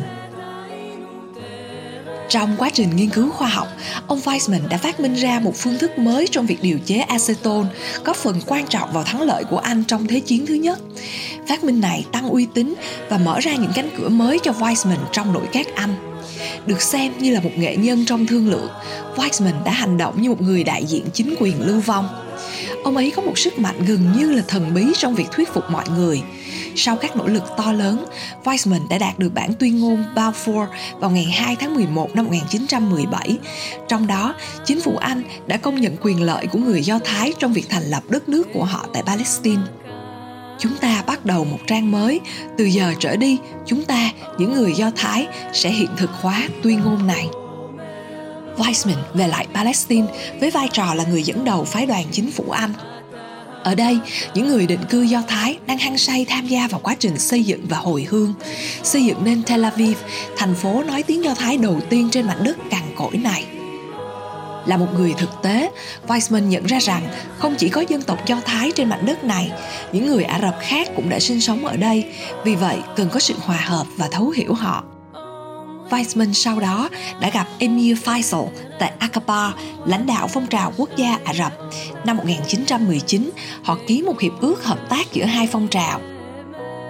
Trong 2.29 2.55
quá 2.57 2.69
trình 2.73 2.95
nghiên 2.95 3.09
cứu 3.09 3.29
khoa 3.29 3.47
học, 3.47 3.67
ông 4.07 4.19
Weizmann 4.19 4.67
đã 4.69 4.77
phát 4.77 4.99
minh 4.99 5.13
ra 5.13 5.39
một 5.39 5.55
phương 5.55 5.77
thức 5.77 5.99
mới 5.99 6.27
trong 6.31 6.45
việc 6.45 6.61
điều 6.61 6.79
chế 6.85 6.95
acetone, 6.95 7.67
có 8.03 8.13
phần 8.13 8.41
quan 8.45 8.67
trọng 8.67 8.93
vào 8.93 9.03
thắng 9.03 9.21
lợi 9.21 9.43
của 9.43 9.57
Anh 9.57 9.83
trong 9.83 10.07
Thế 10.07 10.19
chiến 10.19 10.45
thứ 10.45 10.53
nhất. 10.53 10.79
Phát 11.47 11.63
minh 11.63 11.81
này 11.81 12.05
tăng 12.11 12.29
uy 12.29 12.47
tín 12.53 12.73
và 13.09 13.17
mở 13.17 13.39
ra 13.39 13.55
những 13.55 13.71
cánh 13.75 13.89
cửa 13.97 14.09
mới 14.09 14.39
cho 14.43 14.51
Weizmann 14.51 14.97
trong 15.11 15.33
nội 15.33 15.43
các 15.51 15.67
Anh. 15.75 15.95
Được 16.65 16.81
xem 16.81 17.13
như 17.19 17.33
là 17.33 17.39
một 17.39 17.51
nghệ 17.55 17.75
nhân 17.75 18.05
trong 18.05 18.25
thương 18.25 18.49
lượng, 18.49 18.69
Weizmann 19.15 19.63
đã 19.63 19.71
hành 19.71 19.97
động 19.97 20.21
như 20.21 20.29
một 20.29 20.41
người 20.41 20.63
đại 20.63 20.85
diện 20.85 21.05
chính 21.13 21.35
quyền 21.39 21.61
lưu 21.61 21.79
vong. 21.79 22.07
Ông 22.83 22.97
ấy 22.97 23.11
có 23.15 23.21
một 23.21 23.37
sức 23.37 23.59
mạnh 23.59 23.85
gần 23.85 24.13
như 24.17 24.31
là 24.31 24.43
thần 24.47 24.73
bí 24.73 24.83
trong 24.97 25.15
việc 25.15 25.31
thuyết 25.31 25.53
phục 25.53 25.63
mọi 25.69 25.85
người. 25.97 26.21
Sau 26.77 26.95
các 26.95 27.15
nỗ 27.15 27.27
lực 27.27 27.43
to 27.57 27.71
lớn, 27.71 28.05
Weizmann 28.43 28.87
đã 28.87 28.97
đạt 28.97 29.19
được 29.19 29.33
bản 29.33 29.53
tuyên 29.59 29.79
ngôn 29.79 30.03
Balfour 30.15 30.67
vào 30.99 31.09
ngày 31.09 31.25
2 31.25 31.55
tháng 31.55 31.75
11 31.75 32.15
năm 32.15 32.25
1917. 32.25 33.37
Trong 33.87 34.07
đó, 34.07 34.35
chính 34.65 34.81
phủ 34.81 34.97
Anh 34.97 35.23
đã 35.47 35.57
công 35.57 35.81
nhận 35.81 35.95
quyền 36.01 36.21
lợi 36.21 36.47
của 36.47 36.59
người 36.59 36.81
Do 36.83 36.99
Thái 37.05 37.33
trong 37.39 37.53
việc 37.53 37.65
thành 37.69 37.83
lập 37.83 38.03
đất 38.09 38.29
nước 38.29 38.47
của 38.53 38.63
họ 38.63 38.85
tại 38.93 39.03
Palestine. 39.03 39.61
Chúng 40.59 40.77
ta 40.77 41.03
bắt 41.07 41.25
đầu 41.25 41.45
một 41.45 41.59
trang 41.67 41.91
mới, 41.91 42.19
từ 42.57 42.65
giờ 42.65 42.93
trở 42.99 43.15
đi, 43.15 43.37
chúng 43.65 43.83
ta, 43.83 44.11
những 44.37 44.53
người 44.53 44.73
Do 44.73 44.91
Thái, 44.95 45.27
sẽ 45.53 45.69
hiện 45.69 45.89
thực 45.97 46.11
hóa 46.11 46.41
tuyên 46.63 46.79
ngôn 46.79 47.07
này. 47.07 47.27
Weizmann 48.57 49.01
về 49.13 49.27
lại 49.27 49.47
Palestine 49.53 50.07
với 50.39 50.51
vai 50.51 50.67
trò 50.73 50.93
là 50.93 51.03
người 51.03 51.23
dẫn 51.23 51.45
đầu 51.45 51.63
phái 51.63 51.85
đoàn 51.85 52.05
chính 52.11 52.31
phủ 52.31 52.51
Anh. 52.51 52.73
Ở 53.63 53.75
đây, 53.75 53.99
những 54.33 54.47
người 54.47 54.67
định 54.67 54.85
cư 54.89 55.01
Do 55.01 55.21
Thái 55.27 55.57
đang 55.67 55.77
hăng 55.77 55.97
say 55.97 56.25
tham 56.29 56.47
gia 56.47 56.67
vào 56.67 56.79
quá 56.83 56.95
trình 56.99 57.17
xây 57.17 57.43
dựng 57.43 57.65
và 57.69 57.77
hồi 57.77 58.07
hương, 58.09 58.33
xây 58.83 59.05
dựng 59.05 59.23
nên 59.23 59.43
Tel 59.43 59.63
Aviv, 59.63 59.97
thành 60.37 60.55
phố 60.55 60.83
nói 60.83 61.03
tiếng 61.03 61.23
Do 61.23 61.35
Thái 61.35 61.57
đầu 61.57 61.79
tiên 61.89 62.09
trên 62.11 62.27
mảnh 62.27 62.43
đất 62.43 62.57
cằn 62.69 62.81
cỗi 62.95 63.17
này. 63.17 63.45
Là 64.65 64.77
một 64.77 64.87
người 64.97 65.13
thực 65.17 65.29
tế, 65.43 65.71
Weissman 66.07 66.47
nhận 66.47 66.65
ra 66.65 66.79
rằng 66.79 67.07
không 67.37 67.55
chỉ 67.55 67.69
có 67.69 67.83
dân 67.89 68.01
tộc 68.01 68.25
Do 68.25 68.41
Thái 68.45 68.71
trên 68.75 68.89
mảnh 68.89 69.05
đất 69.05 69.23
này, 69.23 69.51
những 69.91 70.05
người 70.05 70.23
Ả 70.23 70.39
Rập 70.41 70.55
khác 70.61 70.89
cũng 70.95 71.09
đã 71.09 71.19
sinh 71.19 71.41
sống 71.41 71.65
ở 71.65 71.77
đây, 71.77 72.05
vì 72.45 72.55
vậy 72.55 72.77
cần 72.95 73.09
có 73.09 73.19
sự 73.19 73.33
hòa 73.39 73.57
hợp 73.57 73.87
và 73.97 74.07
thấu 74.11 74.29
hiểu 74.29 74.53
họ. 74.53 74.83
Weizmann 75.89 76.33
sau 76.33 76.59
đó 76.59 76.89
đã 77.19 77.29
gặp 77.29 77.47
Emir 77.59 77.97
Faisal 77.97 78.47
tại 78.79 78.93
Aqaba, 78.99 79.53
lãnh 79.85 80.05
đạo 80.05 80.27
phong 80.27 80.47
trào 80.47 80.73
quốc 80.77 80.89
gia 80.97 81.19
Ả 81.23 81.33
Rập. 81.33 81.53
Năm 82.05 82.17
1919, 82.17 83.31
họ 83.63 83.77
ký 83.87 84.01
một 84.01 84.19
hiệp 84.19 84.39
ước 84.41 84.63
hợp 84.63 84.89
tác 84.89 85.13
giữa 85.13 85.25
hai 85.25 85.47
phong 85.47 85.67
trào. 85.67 86.01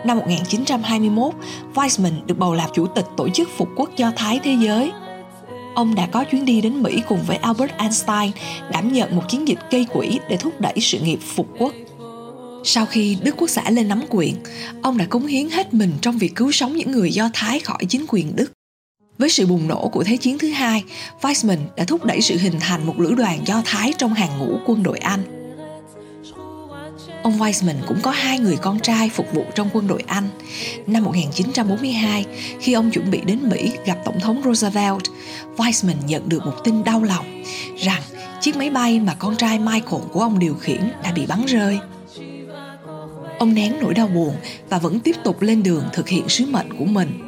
Năm 0.06 0.18
1921, 0.18 1.34
Weizmann 1.75 2.25
được 2.25 2.38
bầu 2.38 2.54
làm 2.54 2.70
chủ 2.74 2.88
tịch 2.88 3.06
Tổ 3.18 3.30
chức 3.30 3.50
Phục 3.58 3.70
quốc 3.75 3.89
Do 3.98 4.12
Thái 4.16 4.39
Thế 4.44 4.58
giới. 4.62 4.92
Ông 5.75 5.96
đã 5.96 6.08
có 6.12 6.24
chuyến 6.24 6.46
đi 6.46 6.62
đến 6.62 6.84
Mỹ 6.84 7.01
cùng 7.08 7.20
với 7.27 7.38
Albert 7.38 7.72
Einstein 7.77 8.32
đảm 8.72 8.94
nhận 8.94 9.16
một 9.16 9.24
chiến 9.30 9.48
dịch 9.48 9.60
gây 9.72 9.86
quỹ 9.94 10.20
để 10.30 10.38
thúc 10.38 10.62
đẩy 10.62 10.75
sự 10.82 11.00
nghiệp 11.00 11.20
phục 11.36 11.48
quốc. 11.60 11.74
Sau 12.63 12.86
khi 12.86 13.18
Đức 13.24 13.36
Quốc 13.38 13.50
xã 13.50 13.70
lên 13.70 13.88
nắm 13.88 14.04
quyền, 14.10 14.36
ông 14.82 14.98
đã 14.98 15.06
cống 15.06 15.27
hiến 15.27 15.50
hết 15.50 15.74
mình 15.74 15.92
trong 16.01 16.18
việc 16.18 16.36
cứu 16.36 16.51
sống 16.51 16.75
những 16.75 16.92
người 16.92 17.12
Do 17.12 17.30
Thái 17.34 17.60
khỏi 17.60 17.86
chính 17.89 18.06
quyền 18.08 18.36
Đức. 18.36 18.56
Với 19.17 19.29
sự 19.29 19.45
bùng 19.45 19.67
nổ 19.67 19.88
của 19.88 20.03
Thế 20.03 20.17
chiến 20.17 20.38
thứ 20.38 20.50
hai, 20.50 20.83
Weizmann 21.21 21.57
đã 21.75 21.83
thúc 21.83 22.05
đẩy 22.05 22.21
sự 22.21 22.38
hình 22.38 22.59
thành 22.59 22.86
một 22.86 23.00
lữ 23.00 23.13
đoàn 23.13 23.39
Do 23.47 23.62
Thái 23.65 23.93
trong 23.97 24.13
hàng 24.13 24.39
ngũ 24.39 24.57
quân 24.65 24.83
đội 24.83 24.97
Anh. 24.97 25.24
Ông 27.24 27.38
Weizmann 27.39 27.75
cũng 27.88 28.01
có 28.01 28.12
hai 28.12 28.39
người 28.39 28.57
con 28.62 28.79
trai 28.79 29.09
phục 29.09 29.25
vụ 29.33 29.45
trong 29.55 29.69
quân 29.74 29.88
đội 29.88 30.03
Anh. 30.07 30.29
Năm 30.88 31.03
1942, 31.03 32.25
khi 32.59 32.74
ông 32.74 32.91
chuẩn 32.91 33.12
bị 33.12 33.21
đến 33.25 33.39
Mỹ 33.50 33.71
gặp 33.86 33.97
Tổng 34.05 34.19
thống 34.19 34.41
Roosevelt, 34.45 35.03
Weizmann 35.57 36.05
nhận 36.05 36.29
được 36.29 36.45
một 36.45 36.63
tin 36.63 36.83
đau 36.83 37.03
lòng 37.03 37.43
rằng 37.77 38.01
chiếc 38.41 38.55
máy 38.55 38.69
bay 38.69 39.00
mà 39.00 39.13
con 39.13 39.36
trai 39.36 39.59
Michael 39.59 40.03
của 40.12 40.21
ông 40.21 40.39
điều 40.39 40.55
khiển 40.55 40.91
đã 41.03 41.12
bị 41.12 41.25
bắn 41.25 41.45
rơi. 41.45 41.79
Ông 43.39 43.53
nén 43.53 43.74
nỗi 43.81 43.93
đau 43.93 44.07
buồn 44.07 44.36
và 44.69 44.77
vẫn 44.79 45.00
tiếp 45.00 45.15
tục 45.24 45.41
lên 45.41 45.63
đường 45.63 45.83
thực 45.93 46.09
hiện 46.09 46.29
sứ 46.29 46.45
mệnh 46.45 46.77
của 46.77 46.86
mình 46.86 47.26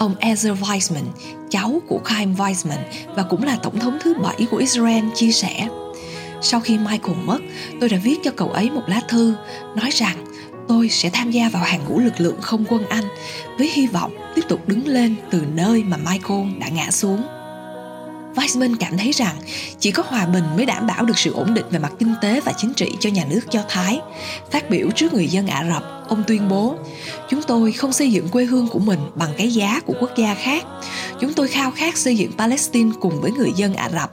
Ông 0.00 0.14
Ezra 0.20 0.56
Weizmann, 0.56 1.04
cháu 1.50 1.82
của 1.88 2.00
Chaim 2.04 2.34
Weizmann 2.34 2.82
và 3.16 3.22
cũng 3.22 3.44
là 3.44 3.58
tổng 3.62 3.78
thống 3.78 3.98
thứ 4.00 4.14
bảy 4.14 4.46
của 4.50 4.56
Israel 4.56 5.04
chia 5.14 5.32
sẻ 5.32 5.68
Sau 6.42 6.60
khi 6.60 6.78
Michael 6.78 7.18
mất, 7.24 7.38
tôi 7.80 7.88
đã 7.88 7.98
viết 8.02 8.16
cho 8.24 8.30
cậu 8.36 8.48
ấy 8.48 8.70
một 8.70 8.82
lá 8.86 9.00
thư 9.08 9.34
nói 9.76 9.90
rằng 9.90 10.16
tôi 10.68 10.88
sẽ 10.88 11.10
tham 11.10 11.30
gia 11.30 11.48
vào 11.48 11.62
hàng 11.62 11.80
ngũ 11.88 11.98
lực 11.98 12.20
lượng 12.20 12.40
không 12.40 12.64
quân 12.68 12.84
Anh 12.88 13.04
với 13.58 13.70
hy 13.72 13.86
vọng 13.86 14.12
tiếp 14.34 14.42
tục 14.48 14.68
đứng 14.68 14.86
lên 14.88 15.14
từ 15.30 15.42
nơi 15.54 15.84
mà 15.84 15.96
Michael 15.96 16.46
đã 16.58 16.68
ngã 16.68 16.90
xuống. 16.90 17.22
Weizmann 18.34 18.76
cảm 18.80 18.98
thấy 18.98 19.12
rằng 19.12 19.36
chỉ 19.80 19.90
có 19.90 20.02
hòa 20.06 20.26
bình 20.26 20.44
mới 20.56 20.66
đảm 20.66 20.86
bảo 20.86 21.04
được 21.04 21.18
sự 21.18 21.32
ổn 21.32 21.54
định 21.54 21.64
về 21.70 21.78
mặt 21.78 21.92
kinh 21.98 22.14
tế 22.22 22.40
và 22.40 22.52
chính 22.56 22.74
trị 22.74 22.90
cho 23.00 23.10
nhà 23.10 23.24
nước 23.30 23.40
Do 23.50 23.60
Thái. 23.68 24.00
Phát 24.50 24.70
biểu 24.70 24.90
trước 24.90 25.12
người 25.12 25.28
dân 25.28 25.46
Ả 25.46 25.64
Rập, 25.74 25.82
ông 26.08 26.22
tuyên 26.26 26.48
bố, 26.48 26.74
chúng 27.28 27.42
tôi 27.42 27.72
không 27.72 27.92
xây 27.92 28.10
dựng 28.12 28.28
quê 28.28 28.44
hương 28.44 28.68
của 28.68 28.78
mình 28.78 29.00
bằng 29.14 29.30
cái 29.36 29.48
giá 29.50 29.80
của 29.80 29.94
quốc 30.00 30.10
gia 30.16 30.34
khác. 30.34 30.64
Chúng 31.20 31.34
tôi 31.34 31.48
khao 31.48 31.70
khát 31.70 31.96
xây 31.96 32.16
dựng 32.16 32.32
Palestine 32.38 32.90
cùng 33.00 33.20
với 33.20 33.30
người 33.32 33.50
dân 33.56 33.74
Ả 33.74 33.90
Rập. 33.90 34.12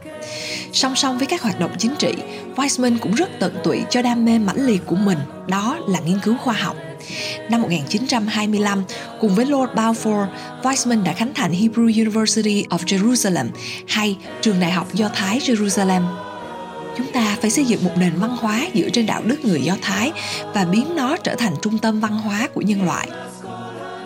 Song 0.74 0.96
song 0.96 1.18
với 1.18 1.28
các 1.28 1.42
hoạt 1.42 1.60
động 1.60 1.72
chính 1.78 1.96
trị, 1.96 2.14
Weizmann 2.56 2.98
cũng 3.02 3.16
rất 3.16 3.30
tận 3.40 3.58
tụy 3.64 3.82
cho 3.90 4.02
đam 4.02 4.26
mê 4.26 4.40
mãnh 4.40 4.66
liệt 4.66 4.86
của 4.86 4.96
mình, 4.96 5.18
đó 5.48 5.78
là 5.88 6.00
nghiên 6.00 6.20
cứu 6.20 6.38
khoa 6.38 6.54
học. 6.54 6.76
Năm 7.50 7.62
1925, 7.62 8.84
cùng 9.20 9.36
với 9.36 9.46
Lord 9.46 9.72
Balfour, 9.72 10.28
Weizmann 10.64 11.04
đã 11.04 11.14
khánh 11.14 11.34
thành 11.34 11.52
Hebrew 11.52 12.06
University 12.06 12.66
of 12.70 12.78
Jerusalem 12.78 13.46
hay 13.88 14.18
Trường 14.42 14.60
Đại 14.60 14.72
học 14.72 14.94
Do 14.94 15.10
Thái 15.16 15.40
Jerusalem. 15.40 16.02
Chúng 16.98 17.12
ta 17.12 17.38
phải 17.42 17.50
xây 17.50 17.66
dựng 17.66 17.84
một 17.84 17.92
nền 17.98 18.12
văn 18.16 18.38
hóa 18.40 18.62
dựa 18.74 18.90
trên 18.90 19.06
đạo 19.06 19.22
đức 19.26 19.46
người 19.46 19.62
Do 19.62 19.76
Thái 19.82 20.12
và 20.54 20.66
biến 20.66 20.96
nó 20.96 21.18
trở 21.18 21.36
thành 21.36 21.54
trung 21.62 21.78
tâm 21.78 22.00
văn 22.00 22.18
hóa 22.18 22.48
của 22.54 22.62
nhân 22.62 22.86
loại. 22.86 23.08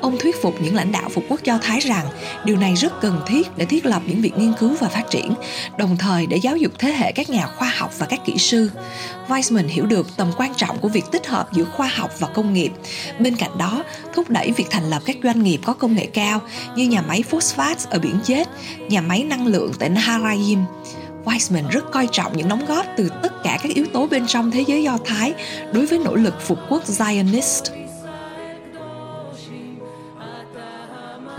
Ông 0.02 0.18
thuyết 0.20 0.42
phục 0.42 0.62
những 0.62 0.76
lãnh 0.76 0.92
đạo 0.92 1.10
phục 1.10 1.24
quốc 1.30 1.44
Do 1.44 1.60
Thái 1.62 1.80
rằng 1.80 2.06
điều 2.46 2.58
này 2.58 2.76
rất 2.76 3.02
cần 3.02 3.22
thiết 3.28 3.58
để 3.58 3.66
thiết 3.66 3.86
lập 3.86 4.02
những 4.06 4.22
việc 4.22 4.38
nghiên 4.38 4.54
cứu 4.60 4.76
và 4.80 4.88
phát 4.88 5.10
triển, 5.10 5.34
đồng 5.78 5.98
thời 5.98 6.26
để 6.26 6.38
giáo 6.38 6.58
dục 6.58 6.72
thế 6.80 6.92
hệ 6.92 7.12
các 7.12 7.30
nhà 7.30 7.48
khoa 7.48 7.74
học 7.78 7.94
và 7.98 8.06
các 8.06 8.20
kỹ 8.26 8.38
sư. 8.38 8.72
Weizmann 9.28 9.68
hiểu 9.68 9.86
được 9.86 10.08
tầm 10.18 10.32
quan 10.38 10.54
trọng 10.58 10.80
của 10.80 10.88
việc 10.88 11.06
tích 11.12 11.28
hợp 11.28 11.54
giữa 11.54 11.64
khoa 11.64 11.88
học 11.88 12.12
và 12.20 12.28
công 12.28 12.54
nghiệp. 12.54 12.72
Bên 13.20 13.36
cạnh 13.36 13.58
đó, 13.58 13.84
thúc 14.14 14.30
đẩy 14.30 14.52
việc 14.52 14.68
thành 14.70 14.90
lập 14.90 15.02
các 15.06 15.18
doanh 15.24 15.44
nghiệp 15.44 15.60
có 15.66 15.74
công 15.74 15.96
nghệ 15.96 16.06
cao 16.06 16.42
như 16.76 16.88
nhà 16.88 17.02
máy 17.02 17.24
phosphat 17.24 17.90
ở 17.90 18.00
biển 18.00 18.20
chết, 18.24 18.48
nhà 18.90 19.02
máy 19.02 19.24
năng 19.24 19.48
lượng 19.48 19.72
tại 19.80 19.90
Naharaim. 19.90 20.60
Weizmann 21.26 21.70
rất 21.70 21.92
coi 21.92 22.08
trọng 22.12 22.38
những 22.38 22.48
đóng 22.48 22.66
góp 22.68 22.86
từ 22.98 23.10
tất 23.24 23.44
cả 23.44 23.60
các 23.64 23.72
yếu 23.76 23.86
tố 23.94 24.08
bên 24.08 24.28
trong 24.28 24.52
thế 24.52 24.64
giới 24.68 24.84
Do 24.84 24.98
Thái 25.06 25.34
đối 25.74 25.86
với 25.86 26.00
nỗ 26.00 26.16
lực 26.16 26.42
phục 26.42 26.60
quốc 26.70 26.84
Zionist. 26.86 27.81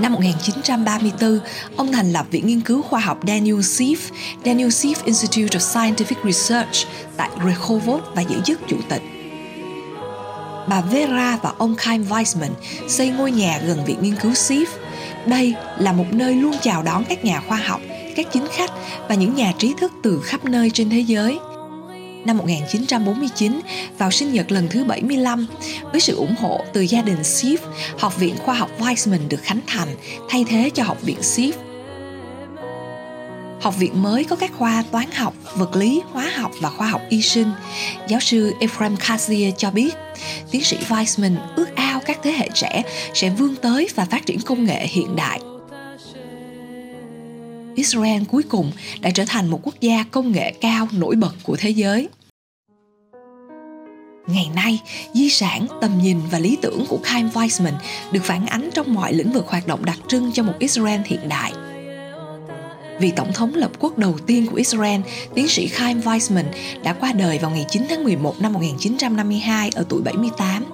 Năm 0.02 0.12
1934, 0.12 1.40
ông 1.76 1.92
thành 1.92 2.12
lập 2.12 2.26
Viện 2.30 2.46
Nghiên 2.46 2.60
cứu 2.60 2.82
Khoa 2.82 3.00
học 3.00 3.18
Daniel 3.26 3.58
Sif, 3.58 3.96
Daniel 4.44 4.68
Sif 4.68 4.94
Institute 5.04 5.58
of 5.58 5.60
Scientific 5.60 6.24
Research 6.24 6.86
tại 7.16 7.30
Rehovot 7.44 8.00
và 8.14 8.22
giữ 8.22 8.40
chức 8.44 8.60
chủ 8.68 8.76
tịch. 8.88 9.02
Bà 10.68 10.80
Vera 10.80 11.38
và 11.42 11.52
ông 11.58 11.76
Kim 11.84 12.04
Weizmann 12.04 12.50
xây 12.88 13.08
ngôi 13.08 13.30
nhà 13.30 13.60
gần 13.66 13.84
Viện 13.84 13.98
Nghiên 14.00 14.16
cứu 14.16 14.32
Sif. 14.32 14.66
Đây 15.26 15.54
là 15.78 15.92
một 15.92 16.06
nơi 16.12 16.34
luôn 16.34 16.54
chào 16.62 16.82
đón 16.82 17.04
các 17.08 17.24
nhà 17.24 17.42
khoa 17.48 17.56
học, 17.56 17.80
các 18.16 18.26
chính 18.32 18.46
khách 18.52 18.70
và 19.08 19.14
những 19.14 19.34
nhà 19.34 19.52
trí 19.58 19.74
thức 19.80 19.92
từ 20.02 20.20
khắp 20.24 20.44
nơi 20.44 20.70
trên 20.70 20.90
thế 20.90 21.00
giới– 21.00 21.38
năm 22.24 22.38
1949 22.38 23.60
vào 23.98 24.10
sinh 24.10 24.32
nhật 24.32 24.52
lần 24.52 24.68
thứ 24.68 24.84
75 24.84 25.46
với 25.92 26.00
sự 26.00 26.16
ủng 26.16 26.34
hộ 26.40 26.60
từ 26.72 26.80
gia 26.80 27.02
đình 27.02 27.22
Sif, 27.22 27.56
Học 27.98 28.18
viện 28.18 28.34
Khoa 28.44 28.54
học 28.54 28.70
Weizmann 28.78 29.28
được 29.28 29.42
khánh 29.42 29.60
thành 29.66 29.88
thay 30.28 30.44
thế 30.48 30.70
cho 30.74 30.82
Học 30.82 31.02
viện 31.02 31.18
Sif. 31.20 31.52
Học 33.60 33.74
viện 33.78 34.02
mới 34.02 34.24
có 34.24 34.36
các 34.36 34.52
khoa 34.58 34.84
toán 34.90 35.10
học, 35.10 35.34
vật 35.56 35.76
lý, 35.76 36.02
hóa 36.12 36.30
học 36.36 36.50
và 36.60 36.70
khoa 36.70 36.86
học 36.86 37.00
y 37.08 37.22
sinh. 37.22 37.50
Giáo 38.08 38.20
sư 38.20 38.54
Ephraim 38.60 38.94
Kazier 38.94 39.52
cho 39.56 39.70
biết, 39.70 39.94
tiến 40.50 40.64
sĩ 40.64 40.76
Weizmann 40.88 41.36
ước 41.56 41.76
ao 41.76 42.00
các 42.00 42.18
thế 42.22 42.32
hệ 42.32 42.48
trẻ 42.54 42.82
sẽ 43.14 43.30
vươn 43.30 43.56
tới 43.62 43.88
và 43.94 44.04
phát 44.04 44.26
triển 44.26 44.40
công 44.40 44.64
nghệ 44.64 44.86
hiện 44.86 45.16
đại 45.16 45.40
Israel 47.74 48.22
cuối 48.30 48.42
cùng 48.42 48.72
đã 49.00 49.10
trở 49.10 49.24
thành 49.28 49.48
một 49.48 49.60
quốc 49.62 49.74
gia 49.80 50.04
công 50.10 50.32
nghệ 50.32 50.52
cao 50.60 50.88
nổi 50.92 51.16
bật 51.16 51.32
của 51.42 51.56
thế 51.56 51.70
giới. 51.70 52.08
Ngày 54.26 54.50
nay, 54.54 54.80
di 55.14 55.30
sản, 55.30 55.66
tầm 55.80 55.98
nhìn 56.02 56.18
và 56.30 56.38
lý 56.38 56.58
tưởng 56.62 56.86
của 56.88 56.98
Chaim 57.04 57.28
Weizmann 57.28 57.74
được 58.12 58.24
phản 58.24 58.46
ánh 58.46 58.70
trong 58.74 58.94
mọi 58.94 59.12
lĩnh 59.12 59.32
vực 59.32 59.46
hoạt 59.48 59.66
động 59.66 59.84
đặc 59.84 59.98
trưng 60.08 60.32
cho 60.32 60.42
một 60.42 60.54
Israel 60.58 61.00
hiện 61.04 61.28
đại. 61.28 61.52
vị 63.00 63.12
tổng 63.16 63.32
thống 63.32 63.54
lập 63.54 63.70
quốc 63.78 63.98
đầu 63.98 64.18
tiên 64.26 64.46
của 64.46 64.56
Israel, 64.56 65.00
tiến 65.34 65.48
sĩ 65.48 65.68
Chaim 65.78 66.00
Weizmann 66.00 66.44
đã 66.82 66.92
qua 66.92 67.12
đời 67.12 67.38
vào 67.38 67.50
ngày 67.50 67.66
9 67.70 67.82
tháng 67.88 68.04
11 68.04 68.40
năm 68.40 68.52
1952 68.52 69.70
ở 69.74 69.84
tuổi 69.88 70.02
78. 70.02 70.64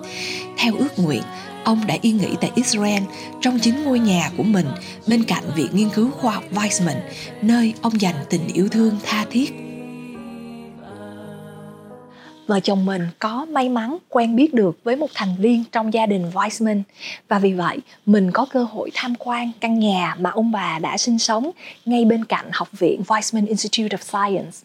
Theo 0.58 0.74
ước 0.78 0.98
nguyện, 0.98 1.22
ông 1.64 1.86
đã 1.86 1.96
yên 2.02 2.16
nghỉ 2.16 2.34
tại 2.40 2.50
Israel 2.54 3.02
trong 3.40 3.58
chính 3.58 3.84
ngôi 3.84 3.98
nhà 3.98 4.30
của 4.36 4.42
mình 4.42 4.66
bên 5.06 5.24
cạnh 5.24 5.44
Viện 5.56 5.68
Nghiên 5.72 5.88
cứu 5.90 6.10
Khoa 6.10 6.32
học 6.32 6.44
Weizmann, 6.52 7.00
nơi 7.42 7.74
ông 7.82 8.00
dành 8.00 8.14
tình 8.30 8.48
yêu 8.54 8.68
thương 8.68 8.96
tha 9.04 9.24
thiết 9.30 9.68
vợ 12.48 12.60
chồng 12.60 12.86
mình 12.86 13.08
có 13.18 13.46
may 13.50 13.68
mắn 13.68 13.96
quen 14.08 14.36
biết 14.36 14.54
được 14.54 14.78
với 14.84 14.96
một 14.96 15.06
thành 15.14 15.36
viên 15.38 15.64
trong 15.72 15.94
gia 15.94 16.06
đình 16.06 16.30
Weissman 16.34 16.82
và 17.28 17.38
vì 17.38 17.52
vậy 17.52 17.78
mình 18.06 18.30
có 18.32 18.46
cơ 18.50 18.64
hội 18.64 18.90
tham 18.94 19.14
quan 19.18 19.50
căn 19.60 19.78
nhà 19.78 20.16
mà 20.18 20.30
ông 20.30 20.52
bà 20.52 20.78
đã 20.78 20.96
sinh 20.96 21.18
sống 21.18 21.50
ngay 21.84 22.04
bên 22.04 22.24
cạnh 22.24 22.46
học 22.52 22.68
viện 22.78 23.02
Weissman 23.06 23.46
Institute 23.48 23.96
of 23.96 24.30
Science. 24.30 24.56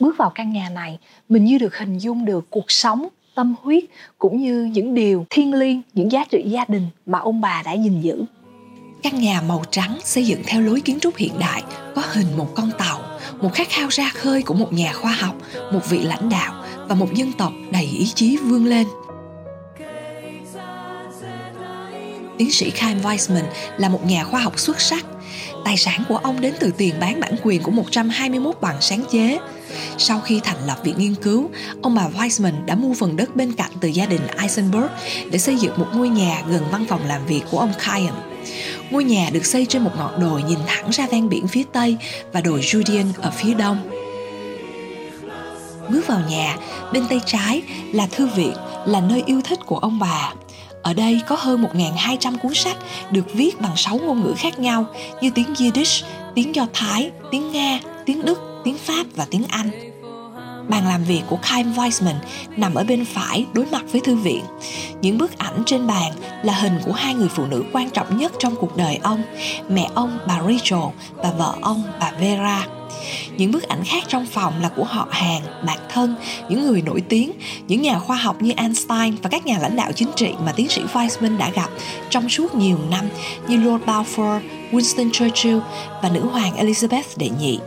Bước 0.00 0.16
vào 0.18 0.30
căn 0.30 0.52
nhà 0.52 0.68
này, 0.68 0.98
mình 1.28 1.44
như 1.44 1.58
được 1.58 1.76
hình 1.76 1.98
dung 1.98 2.24
được 2.24 2.50
cuộc 2.50 2.70
sống, 2.70 3.08
tâm 3.38 3.54
huyết 3.62 3.84
cũng 4.18 4.40
như 4.40 4.64
những 4.64 4.94
điều 4.94 5.26
thiêng 5.30 5.54
liêng, 5.54 5.82
những 5.94 6.12
giá 6.12 6.24
trị 6.30 6.42
gia 6.46 6.64
đình 6.68 6.86
mà 7.06 7.18
ông 7.18 7.40
bà 7.40 7.62
đã 7.62 7.72
gìn 7.72 8.00
giữ. 8.00 8.24
Căn 9.02 9.20
nhà 9.20 9.40
màu 9.40 9.62
trắng 9.70 9.98
xây 10.04 10.26
dựng 10.26 10.42
theo 10.46 10.60
lối 10.60 10.80
kiến 10.80 11.00
trúc 11.00 11.16
hiện 11.16 11.32
đại 11.38 11.62
có 11.94 12.02
hình 12.12 12.26
một 12.36 12.54
con 12.54 12.70
tàu, 12.78 13.00
một 13.40 13.50
khát 13.54 13.68
khao 13.68 13.88
ra 13.88 14.10
khơi 14.14 14.42
của 14.42 14.54
một 14.54 14.72
nhà 14.72 14.92
khoa 14.92 15.12
học, 15.12 15.34
một 15.72 15.80
vị 15.88 15.98
lãnh 15.98 16.28
đạo 16.28 16.64
và 16.88 16.94
một 16.94 17.14
dân 17.14 17.32
tộc 17.32 17.52
đầy 17.70 17.84
ý 17.84 18.06
chí 18.14 18.36
vươn 18.36 18.64
lên. 18.64 18.86
Tiến 22.38 22.52
sĩ 22.52 22.70
Chaim 22.74 22.98
Weissman 22.98 23.44
là 23.76 23.88
một 23.88 24.06
nhà 24.06 24.24
khoa 24.24 24.40
học 24.40 24.58
xuất 24.58 24.80
sắc. 24.80 25.04
Tài 25.64 25.76
sản 25.76 26.04
của 26.08 26.16
ông 26.16 26.40
đến 26.40 26.54
từ 26.60 26.72
tiền 26.76 26.94
bán 27.00 27.20
bản 27.20 27.34
quyền 27.42 27.62
của 27.62 27.70
121 27.70 28.56
bằng 28.60 28.76
sáng 28.80 29.04
chế. 29.12 29.38
Sau 29.98 30.20
khi 30.20 30.40
thành 30.44 30.66
lập 30.66 30.78
viện 30.84 30.94
nghiên 30.98 31.14
cứu, 31.14 31.50
ông 31.82 31.94
bà 31.94 32.08
Weissman 32.08 32.66
đã 32.66 32.74
mua 32.74 32.94
phần 32.94 33.16
đất 33.16 33.36
bên 33.36 33.52
cạnh 33.52 33.70
từ 33.80 33.88
gia 33.88 34.06
đình 34.06 34.26
Eisenberg 34.38 34.86
để 35.30 35.38
xây 35.38 35.56
dựng 35.56 35.78
một 35.78 35.86
ngôi 35.94 36.08
nhà 36.08 36.42
gần 36.48 36.62
văn 36.70 36.84
phòng 36.88 37.06
làm 37.06 37.26
việc 37.26 37.42
của 37.50 37.58
ông 37.58 37.72
Chaim. 37.86 38.14
Ngôi 38.90 39.04
nhà 39.04 39.30
được 39.32 39.46
xây 39.46 39.66
trên 39.66 39.82
một 39.82 39.90
ngọn 39.96 40.20
đồi 40.20 40.42
nhìn 40.42 40.58
thẳng 40.66 40.90
ra 40.90 41.06
ven 41.06 41.28
biển 41.28 41.48
phía 41.48 41.62
tây 41.72 41.96
và 42.32 42.40
đồi 42.40 42.60
Judean 42.60 43.06
ở 43.16 43.30
phía 43.30 43.54
đông. 43.54 43.90
Bước 45.88 46.06
vào 46.06 46.20
nhà, 46.28 46.56
bên 46.92 47.06
tay 47.08 47.20
trái 47.26 47.62
là 47.92 48.06
thư 48.06 48.26
viện, 48.26 48.54
là 48.86 49.00
nơi 49.00 49.22
yêu 49.26 49.40
thích 49.44 49.58
của 49.66 49.78
ông 49.78 49.98
bà. 49.98 50.32
Ở 50.82 50.94
đây 50.94 51.20
có 51.26 51.36
hơn 51.36 51.64
1.200 51.74 52.38
cuốn 52.38 52.54
sách 52.54 52.76
được 53.10 53.34
viết 53.34 53.60
bằng 53.60 53.76
6 53.76 53.98
ngôn 53.98 54.22
ngữ 54.22 54.34
khác 54.36 54.58
nhau 54.58 54.86
như 55.20 55.30
tiếng 55.34 55.54
Yiddish, 55.58 56.04
tiếng 56.34 56.54
Do 56.54 56.66
Thái, 56.72 57.10
tiếng 57.30 57.52
Nga, 57.52 57.80
tiếng 58.06 58.24
Đức, 58.24 58.40
tiếng 58.64 58.78
Pháp 58.78 59.06
và 59.16 59.26
tiếng 59.30 59.44
Anh. 59.48 59.87
Bàn 60.68 60.86
làm 60.86 61.04
việc 61.04 61.22
của 61.28 61.36
Kyle 61.36 61.70
Weizmann 61.76 62.14
nằm 62.56 62.74
ở 62.74 62.84
bên 62.84 63.04
phải 63.04 63.46
đối 63.52 63.66
mặt 63.66 63.82
với 63.92 64.00
thư 64.00 64.16
viện. 64.16 64.44
Những 65.00 65.18
bức 65.18 65.38
ảnh 65.38 65.62
trên 65.66 65.86
bàn 65.86 66.12
là 66.42 66.52
hình 66.52 66.78
của 66.84 66.92
hai 66.92 67.14
người 67.14 67.28
phụ 67.28 67.46
nữ 67.46 67.64
quan 67.72 67.90
trọng 67.90 68.16
nhất 68.16 68.32
trong 68.38 68.56
cuộc 68.56 68.76
đời 68.76 68.98
ông, 69.02 69.22
mẹ 69.68 69.88
ông 69.94 70.18
bà 70.26 70.40
Rachel 70.42 70.88
và 71.14 71.30
vợ 71.30 71.54
ông 71.60 71.82
bà 72.00 72.12
Vera. 72.20 72.66
Những 73.36 73.52
bức 73.52 73.68
ảnh 73.68 73.84
khác 73.84 74.04
trong 74.08 74.26
phòng 74.26 74.52
là 74.62 74.68
của 74.68 74.84
họ 74.84 75.08
hàng, 75.10 75.42
bạn 75.66 75.78
thân, 75.92 76.14
những 76.48 76.66
người 76.66 76.82
nổi 76.82 77.02
tiếng, 77.08 77.32
những 77.68 77.82
nhà 77.82 77.98
khoa 77.98 78.16
học 78.16 78.42
như 78.42 78.52
Einstein 78.56 79.16
và 79.22 79.30
các 79.30 79.46
nhà 79.46 79.58
lãnh 79.58 79.76
đạo 79.76 79.92
chính 79.92 80.08
trị 80.16 80.30
mà 80.44 80.52
tiến 80.52 80.68
sĩ 80.68 80.82
Weizmann 80.92 81.38
đã 81.38 81.50
gặp 81.50 81.70
trong 82.10 82.28
suốt 82.28 82.54
nhiều 82.54 82.78
năm 82.90 83.08
như 83.48 83.56
Lord 83.56 83.84
Balfour, 83.84 84.40
Winston 84.72 85.10
Churchill 85.12 85.58
và 86.02 86.08
nữ 86.08 86.20
hoàng 86.32 86.56
Elizabeth 86.56 87.02
đệ 87.16 87.28
nhị. 87.40 87.58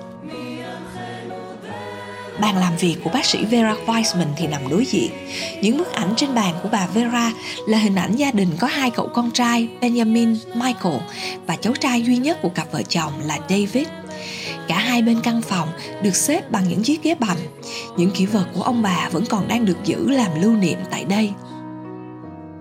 Bàn 2.41 2.57
làm 2.57 2.77
việc 2.77 2.95
của 3.03 3.09
bác 3.09 3.25
sĩ 3.25 3.45
Vera 3.45 3.75
Weissman 3.85 4.27
thì 4.37 4.47
nằm 4.47 4.69
đối 4.69 4.85
diện. 4.85 5.11
Những 5.61 5.77
bức 5.77 5.93
ảnh 5.93 6.13
trên 6.17 6.35
bàn 6.35 6.55
của 6.63 6.69
bà 6.71 6.87
Vera 6.87 7.31
là 7.67 7.77
hình 7.77 7.95
ảnh 7.95 8.15
gia 8.15 8.31
đình 8.31 8.49
có 8.59 8.67
hai 8.67 8.89
cậu 8.89 9.07
con 9.07 9.31
trai 9.31 9.67
Benjamin, 9.81 10.35
Michael 10.55 10.95
và 11.45 11.55
cháu 11.55 11.73
trai 11.79 12.01
duy 12.01 12.17
nhất 12.17 12.41
của 12.41 12.49
cặp 12.49 12.71
vợ 12.71 12.81
chồng 12.89 13.13
là 13.25 13.37
David. 13.49 13.87
Cả 14.67 14.79
hai 14.79 15.01
bên 15.01 15.21
căn 15.23 15.41
phòng 15.41 15.69
được 16.03 16.15
xếp 16.15 16.51
bằng 16.51 16.69
những 16.69 16.83
chiếc 16.83 17.03
ghế 17.03 17.15
bành. 17.15 17.37
Những 17.97 18.11
kỷ 18.11 18.25
vật 18.25 18.45
của 18.53 18.61
ông 18.61 18.81
bà 18.81 19.09
vẫn 19.09 19.25
còn 19.25 19.47
đang 19.47 19.65
được 19.65 19.77
giữ 19.85 20.09
làm 20.09 20.41
lưu 20.41 20.51
niệm 20.51 20.77
tại 20.91 21.05
đây. 21.05 21.31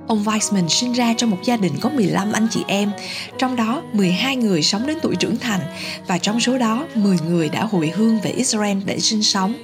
Ông 0.09 0.25
Weissman 0.25 0.69
sinh 0.69 0.93
ra 0.93 1.15
trong 1.17 1.31
một 1.31 1.39
gia 1.45 1.57
đình 1.57 1.73
có 1.81 1.89
15 1.89 2.33
anh 2.33 2.49
chị 2.51 2.65
em, 2.67 2.91
trong 3.39 3.57
đó 3.57 3.83
12 3.93 4.37
người 4.37 4.63
sống 4.63 4.87
đến 4.87 4.99
tuổi 5.03 5.17
trưởng 5.17 5.37
thành 5.37 5.61
và 6.07 6.19
trong 6.19 6.41
số 6.41 6.59
đó 6.59 6.87
10 6.95 7.17
người 7.29 7.49
đã 7.49 7.65
hồi 7.65 7.93
hương 7.95 8.21
về 8.21 8.31
Israel 8.31 8.79
để 8.85 8.99
sinh 9.01 9.23
sống. 9.23 9.55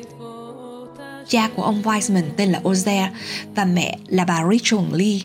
Cha 1.28 1.48
của 1.56 1.62
ông 1.62 1.82
Weissman 1.82 2.22
tên 2.36 2.52
là 2.52 2.60
Ozer 2.64 3.06
và 3.54 3.64
mẹ 3.64 3.98
là 4.08 4.24
bà 4.24 4.42
Rachel 4.50 4.80
Lee. 4.92 5.18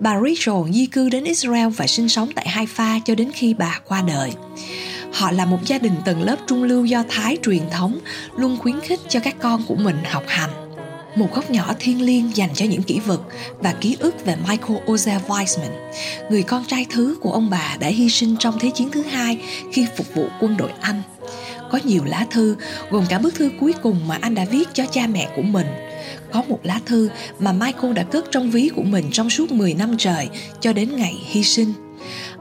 Bà 0.00 0.20
Rachel 0.20 0.72
di 0.72 0.86
cư 0.86 1.08
đến 1.08 1.24
Israel 1.24 1.68
và 1.68 1.86
sinh 1.86 2.08
sống 2.08 2.30
tại 2.34 2.46
Haifa 2.46 3.00
cho 3.04 3.14
đến 3.14 3.30
khi 3.34 3.54
bà 3.54 3.80
qua 3.84 4.02
đời. 4.02 4.32
Họ 5.12 5.30
là 5.30 5.44
một 5.44 5.58
gia 5.64 5.78
đình 5.78 5.94
tầng 6.04 6.22
lớp 6.22 6.36
trung 6.46 6.62
lưu 6.62 6.84
do 6.84 7.04
Thái 7.08 7.36
truyền 7.42 7.62
thống, 7.70 7.98
luôn 8.36 8.56
khuyến 8.58 8.80
khích 8.80 9.00
cho 9.08 9.20
các 9.20 9.36
con 9.40 9.64
của 9.68 9.74
mình 9.74 9.96
học 10.10 10.24
hành. 10.26 10.50
Một 11.16 11.34
góc 11.34 11.50
nhỏ 11.50 11.74
thiêng 11.78 12.02
liêng 12.02 12.36
dành 12.36 12.50
cho 12.54 12.64
những 12.64 12.82
kỷ 12.82 12.98
vật 12.98 13.22
và 13.58 13.72
ký 13.72 13.96
ức 14.00 14.24
về 14.24 14.36
Michael 14.48 14.78
Ozer 14.86 15.20
Weissman, 15.28 15.90
người 16.30 16.42
con 16.42 16.64
trai 16.64 16.86
thứ 16.90 17.16
của 17.20 17.32
ông 17.32 17.50
bà 17.50 17.76
đã 17.80 17.88
hy 17.88 18.08
sinh 18.08 18.36
trong 18.38 18.58
Thế 18.60 18.70
chiến 18.74 18.90
thứ 18.90 19.02
hai 19.02 19.38
khi 19.72 19.86
phục 19.96 20.14
vụ 20.14 20.28
quân 20.40 20.56
đội 20.56 20.70
Anh. 20.80 21.02
Có 21.70 21.78
nhiều 21.84 22.04
lá 22.04 22.26
thư, 22.30 22.56
gồm 22.90 23.04
cả 23.08 23.18
bức 23.18 23.34
thư 23.34 23.50
cuối 23.60 23.74
cùng 23.82 24.08
mà 24.08 24.18
anh 24.20 24.34
đã 24.34 24.44
viết 24.44 24.68
cho 24.72 24.84
cha 24.90 25.06
mẹ 25.06 25.28
của 25.36 25.42
mình. 25.42 25.66
Có 26.32 26.42
một 26.48 26.60
lá 26.62 26.80
thư 26.86 27.08
mà 27.38 27.52
Michael 27.52 27.92
đã 27.92 28.02
cất 28.02 28.24
trong 28.30 28.50
ví 28.50 28.70
của 28.76 28.82
mình 28.82 29.04
trong 29.12 29.30
suốt 29.30 29.52
10 29.52 29.74
năm 29.74 29.94
trời 29.98 30.28
cho 30.60 30.72
đến 30.72 30.96
ngày 30.96 31.14
hy 31.26 31.42
sinh 31.42 31.72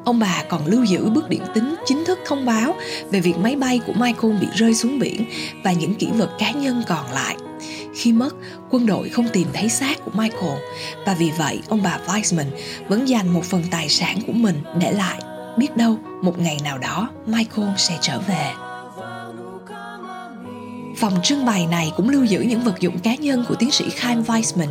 ông 0.07 0.19
bà 0.19 0.43
còn 0.49 0.65
lưu 0.65 0.83
giữ 0.83 1.09
bức 1.09 1.29
điện 1.29 1.41
tín 1.53 1.75
chính 1.85 2.05
thức 2.05 2.19
thông 2.25 2.45
báo 2.45 2.75
về 3.11 3.19
việc 3.19 3.37
máy 3.37 3.55
bay 3.55 3.79
của 3.87 3.93
Michael 3.93 4.37
bị 4.41 4.47
rơi 4.53 4.75
xuống 4.75 4.99
biển 4.99 5.25
và 5.63 5.71
những 5.71 5.95
kỷ 5.95 6.07
vật 6.07 6.29
cá 6.39 6.51
nhân 6.51 6.83
còn 6.87 7.11
lại. 7.11 7.35
Khi 7.95 8.11
mất, 8.11 8.35
quân 8.69 8.85
đội 8.85 9.09
không 9.09 9.27
tìm 9.33 9.47
thấy 9.53 9.69
xác 9.69 10.05
của 10.05 10.11
Michael 10.13 10.59
và 11.05 11.13
vì 11.13 11.31
vậy 11.37 11.59
ông 11.69 11.83
bà 11.83 11.99
Weissman 12.07 12.45
vẫn 12.87 13.09
dành 13.09 13.33
một 13.33 13.43
phần 13.43 13.63
tài 13.71 13.89
sản 13.89 14.19
của 14.27 14.33
mình 14.33 14.61
để 14.79 14.91
lại. 14.91 15.21
Biết 15.57 15.77
đâu 15.77 15.97
một 16.21 16.39
ngày 16.39 16.57
nào 16.63 16.77
đó 16.77 17.09
Michael 17.25 17.69
sẽ 17.77 17.97
trở 18.01 18.19
về. 18.19 18.66
Phòng 20.97 21.19
trưng 21.23 21.45
bày 21.45 21.67
này 21.67 21.91
cũng 21.95 22.09
lưu 22.09 22.23
giữ 22.23 22.41
những 22.41 22.61
vật 22.61 22.79
dụng 22.79 22.99
cá 22.99 23.15
nhân 23.15 23.45
của 23.49 23.55
tiến 23.55 23.71
sĩ 23.71 23.85
Chaim 24.01 24.21
Weissman, 24.21 24.67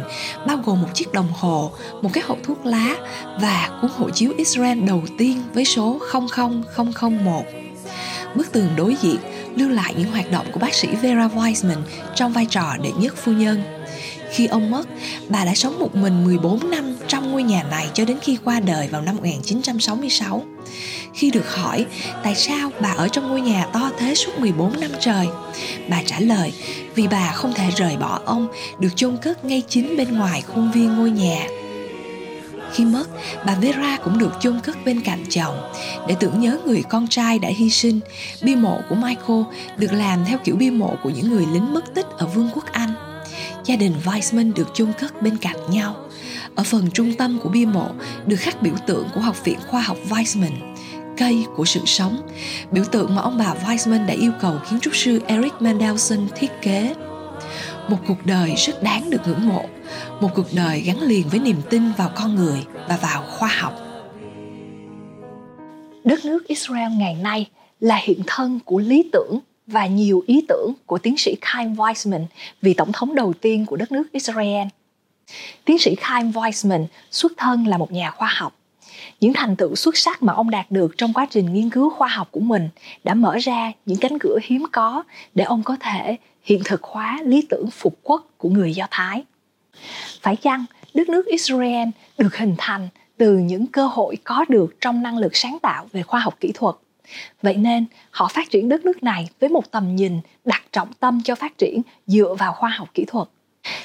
bao 0.47 0.59
gồm 0.65 0.83
một 0.83 0.89
chiếc 0.95 1.13
đồng 1.13 1.29
hồ, 1.33 1.73
một 2.03 2.11
cái 2.13 2.25
hộp 2.27 2.39
thuốc 2.43 2.67
lá 2.67 2.97
và 3.41 3.79
cuốn 3.83 3.91
hộ 3.97 4.11
chiếu 4.11 4.33
Israel 4.37 4.81
đầu 4.81 5.03
tiên 5.19 5.43
với 5.55 5.65
số 5.65 5.99
00001. 6.37 7.45
Bức 8.35 8.53
tường 8.53 8.69
đối 8.77 8.97
diện 9.03 9.17
lưu 9.57 9.69
lại 9.69 9.95
những 9.99 10.11
hoạt 10.11 10.31
động 10.31 10.47
của 10.53 10.61
bác 10.61 10.75
sĩ 10.75 10.89
Vera 10.89 11.29
Weissman 11.29 11.81
trong 12.15 12.33
vai 12.33 12.47
trò 12.51 12.77
đệ 12.83 12.91
nhất 12.99 13.15
phu 13.17 13.33
nhân. 13.33 13.63
Khi 14.31 14.47
ông 14.47 14.71
mất, 14.71 14.89
bà 15.29 15.45
đã 15.45 15.55
sống 15.55 15.79
một 15.79 15.95
mình 15.95 16.25
14 16.25 16.71
năm 16.71 16.97
trong 17.09 17.33
ngôi 17.33 17.43
nhà 17.43 17.63
này 17.71 17.87
cho 17.95 18.05
đến 18.05 18.19
khi 18.23 18.39
qua 18.45 18.61
đời 18.61 18.89
vào 18.89 19.03
năm 19.03 19.17
1966. 19.17 20.45
Khi 21.17 21.31
được 21.31 21.55
hỏi 21.55 21.87
tại 22.23 22.35
sao 22.35 22.71
bà 22.81 22.89
ở 22.89 23.09
trong 23.09 23.29
ngôi 23.29 23.41
nhà 23.41 23.67
to 23.73 23.91
thế 23.99 24.15
suốt 24.15 24.39
14 24.39 24.81
năm 24.81 24.91
trời, 25.01 25.29
bà 25.91 26.03
trả 26.07 26.21
lời 26.21 26.53
vì 26.95 27.09
bà 27.09 27.33
không 27.33 27.53
thể 27.55 27.71
rời 27.77 27.97
bỏ 27.97 28.21
ông 28.25 28.49
được 28.79 28.97
chôn 28.97 29.17
cất 29.17 29.45
ngay 29.45 29.63
chính 29.69 29.97
bên 29.97 30.19
ngoài 30.19 30.43
khuôn 30.43 30.73
viên 30.73 30.97
ngôi 30.97 31.11
nhà. 31.11 31.47
Khi 32.73 32.85
mất, 32.85 33.05
bà 33.47 33.55
Vera 33.55 33.97
cũng 34.05 34.19
được 34.19 34.33
chôn 34.41 34.61
cất 34.61 34.85
bên 34.85 35.01
cạnh 35.01 35.25
chồng 35.29 35.73
để 36.09 36.17
tưởng 36.21 36.41
nhớ 36.41 36.59
người 36.67 36.83
con 36.89 37.09
trai 37.09 37.39
đã 37.39 37.49
hy 37.49 37.71
sinh. 37.71 38.01
Bia 38.43 38.55
mộ 38.55 38.81
của 38.89 38.95
Michael 38.95 39.43
được 39.77 39.93
làm 39.93 40.25
theo 40.25 40.39
kiểu 40.45 40.57
bia 40.57 40.71
mộ 40.71 40.97
của 41.03 41.11
những 41.11 41.29
người 41.29 41.47
lính 41.53 41.75
mất 41.75 41.95
tích 41.95 42.07
ở 42.19 42.27
Vương 42.27 42.51
quốc 42.55 42.65
Anh. 42.73 42.93
Gia 43.65 43.77
đình 43.77 43.93
Weissman 44.05 44.55
được 44.55 44.69
chôn 44.75 44.93
cất 44.93 45.23
bên 45.23 45.37
cạnh 45.37 45.57
nhau. 45.71 45.97
Ở 46.55 46.65
phần 46.65 46.91
trung 46.91 47.15
tâm 47.15 47.39
của 47.43 47.49
bia 47.49 47.65
mộ 47.65 47.89
được 48.27 48.37
khắc 48.37 48.63
biểu 48.63 48.75
tượng 48.87 49.09
của 49.15 49.21
Học 49.21 49.45
viện 49.45 49.59
Khoa 49.69 49.81
học 49.81 49.97
Weissman 50.09 50.76
cây 51.17 51.47
của 51.57 51.65
sự 51.65 51.81
sống, 51.87 52.29
biểu 52.71 52.85
tượng 52.93 53.15
mà 53.15 53.23
ông 53.23 53.39
bà 53.39 53.55
Weissman 53.55 54.07
đã 54.07 54.15
yêu 54.15 54.33
cầu 54.41 54.55
kiến 54.71 54.81
trúc 54.81 54.97
sư 54.97 55.21
Eric 55.27 55.53
Mandelson 55.61 56.29
thiết 56.37 56.51
kế. 56.63 56.95
Một 57.89 57.97
cuộc 58.07 58.27
đời 58.27 58.55
rất 58.57 58.83
đáng 58.83 59.11
được 59.11 59.19
ngưỡng 59.27 59.49
mộ, 59.49 59.65
một 60.21 60.29
cuộc 60.35 60.47
đời 60.53 60.81
gắn 60.81 61.03
liền 61.03 61.29
với 61.29 61.41
niềm 61.41 61.57
tin 61.71 61.93
vào 61.93 62.11
con 62.17 62.35
người 62.35 62.67
và 62.89 62.97
vào 62.97 63.23
khoa 63.23 63.49
học. 63.49 63.75
Đất 66.05 66.25
nước 66.25 66.47
Israel 66.49 66.93
ngày 66.99 67.15
nay 67.15 67.51
là 67.81 67.97
hiện 67.97 68.21
thân 68.27 68.61
của 68.65 68.79
lý 68.79 69.11
tưởng 69.13 69.39
và 69.67 69.87
nhiều 69.87 70.25
ý 70.27 70.45
tưởng 70.49 70.73
của 70.87 70.99
tiến 70.99 71.17
sĩ 71.17 71.37
Chaim 71.41 71.75
Weizmann, 71.75 72.25
vị 72.63 72.75
tổng 72.75 72.93
thống 72.93 73.15
đầu 73.15 73.33
tiên 73.33 73.67
của 73.67 73.77
đất 73.77 73.93
nước 73.93 74.13
Israel. 74.13 74.67
Tiến 75.65 75.79
sĩ 75.79 75.97
Chaim 76.01 76.31
Weizmann 76.31 76.87
xuất 77.11 77.33
thân 77.37 77.67
là 77.67 77.79
một 77.79 77.93
nhà 77.93 78.11
khoa 78.11 78.29
học 78.37 78.53
những 79.21 79.33
thành 79.33 79.57
tựu 79.57 79.77
xuất 79.77 79.97
sắc 79.97 80.23
mà 80.23 80.33
ông 80.33 80.51
đạt 80.51 80.71
được 80.71 80.99
trong 80.99 81.13
quá 81.13 81.27
trình 81.31 81.53
nghiên 81.53 81.71
cứu 81.71 81.91
khoa 81.91 82.09
học 82.09 82.29
của 82.31 82.41
mình 82.41 82.69
đã 83.05 83.15
mở 83.15 83.37
ra 83.37 83.73
những 83.87 83.99
cánh 83.99 84.19
cửa 84.21 84.39
hiếm 84.43 84.67
có 84.73 85.03
để 85.35 85.45
ông 85.45 85.63
có 85.63 85.77
thể 85.81 86.17
hiện 86.43 86.63
thực 86.65 86.83
hóa 86.83 87.21
lý 87.25 87.47
tưởng 87.49 87.71
phục 87.71 87.99
quốc 88.03 88.27
của 88.37 88.49
người 88.49 88.75
Do 88.75 88.87
Thái. 88.91 89.25
Phải 90.23 90.37
chăng 90.37 90.65
đất 90.95 91.09
nước 91.09 91.27
Israel 91.27 91.89
được 92.19 92.37
hình 92.37 92.55
thành 92.59 92.89
từ 93.17 93.39
những 93.39 93.67
cơ 93.67 93.87
hội 93.87 94.17
có 94.25 94.45
được 94.49 94.81
trong 94.81 95.03
năng 95.03 95.19
lực 95.19 95.37
sáng 95.37 95.59
tạo 95.63 95.87
về 95.93 96.03
khoa 96.03 96.21
học 96.21 96.35
kỹ 96.41 96.53
thuật. 96.55 96.75
Vậy 97.43 97.57
nên, 97.57 97.87
họ 98.11 98.29
phát 98.29 98.51
triển 98.51 98.69
đất 98.69 98.85
nước 98.85 99.03
này 99.03 99.29
với 99.41 99.49
một 99.49 99.71
tầm 99.71 99.97
nhìn 99.97 100.21
đặt 100.45 100.63
trọng 100.73 100.93
tâm 100.93 101.21
cho 101.25 101.35
phát 101.35 101.59
triển 101.59 101.83
dựa 102.07 102.35
vào 102.39 102.53
khoa 102.53 102.71
học 102.71 102.89
kỹ 102.95 103.05
thuật. 103.09 103.29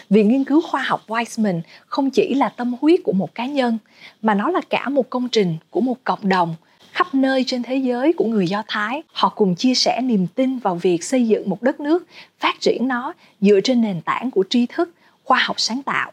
Viện 0.09 0.29
nghiên 0.29 0.43
cứu 0.43 0.61
khoa 0.61 0.81
học 0.81 1.01
Weizmann 1.07 1.61
không 1.85 2.09
chỉ 2.09 2.33
là 2.33 2.49
tâm 2.49 2.75
huyết 2.81 2.99
của 3.03 3.11
một 3.11 3.35
cá 3.35 3.45
nhân 3.45 3.77
mà 4.21 4.33
nó 4.33 4.49
là 4.49 4.61
cả 4.69 4.89
một 4.89 5.09
công 5.09 5.29
trình 5.29 5.57
của 5.69 5.81
một 5.81 5.97
cộng 6.03 6.29
đồng 6.29 6.55
khắp 6.91 7.15
nơi 7.15 7.43
trên 7.47 7.63
thế 7.63 7.75
giới 7.75 8.13
của 8.13 8.25
người 8.25 8.47
Do 8.47 8.63
Thái. 8.67 9.03
Họ 9.13 9.29
cùng 9.29 9.55
chia 9.55 9.73
sẻ 9.73 10.01
niềm 10.03 10.27
tin 10.27 10.59
vào 10.59 10.75
việc 10.75 11.03
xây 11.03 11.27
dựng 11.27 11.49
một 11.49 11.61
đất 11.61 11.79
nước, 11.79 12.07
phát 12.39 12.61
triển 12.61 12.87
nó 12.87 13.13
dựa 13.41 13.59
trên 13.63 13.81
nền 13.81 14.01
tảng 14.01 14.31
của 14.31 14.43
tri 14.49 14.65
thức, 14.65 14.91
khoa 15.23 15.39
học 15.39 15.59
sáng 15.59 15.83
tạo 15.83 16.11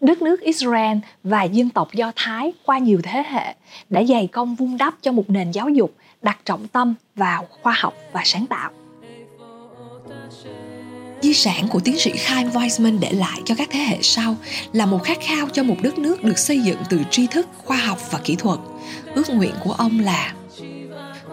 đất 0.00 0.22
nước 0.22 0.40
Israel 0.40 0.98
và 1.24 1.42
dân 1.42 1.70
tộc 1.70 1.92
Do 1.92 2.12
Thái 2.16 2.52
qua 2.64 2.78
nhiều 2.78 3.00
thế 3.02 3.22
hệ 3.28 3.54
đã 3.88 4.02
dày 4.04 4.26
công 4.26 4.54
vun 4.54 4.76
đắp 4.78 4.94
cho 5.02 5.12
một 5.12 5.30
nền 5.30 5.50
giáo 5.50 5.68
dục 5.68 5.94
đặt 6.22 6.38
trọng 6.44 6.68
tâm 6.68 6.94
vào 7.14 7.46
khoa 7.62 7.74
học 7.76 7.94
và 8.12 8.22
sáng 8.24 8.46
tạo. 8.46 8.70
Di 11.22 11.34
sản 11.34 11.68
của 11.68 11.80
tiến 11.80 11.98
sĩ 11.98 12.12
Chaim 12.26 12.48
Weizmann 12.48 12.98
để 13.00 13.12
lại 13.12 13.40
cho 13.44 13.54
các 13.54 13.68
thế 13.72 13.78
hệ 13.78 13.98
sau 14.02 14.36
là 14.72 14.86
một 14.86 15.02
khát 15.04 15.18
khao 15.20 15.48
cho 15.52 15.62
một 15.62 15.76
đất 15.82 15.98
nước 15.98 16.24
được 16.24 16.38
xây 16.38 16.60
dựng 16.60 16.78
từ 16.90 17.00
tri 17.10 17.26
thức, 17.26 17.48
khoa 17.64 17.76
học 17.76 17.98
và 18.10 18.18
kỹ 18.24 18.36
thuật. 18.36 18.58
Ước 19.14 19.30
nguyện 19.30 19.54
của 19.64 19.72
ông 19.72 20.00
là 20.00 20.34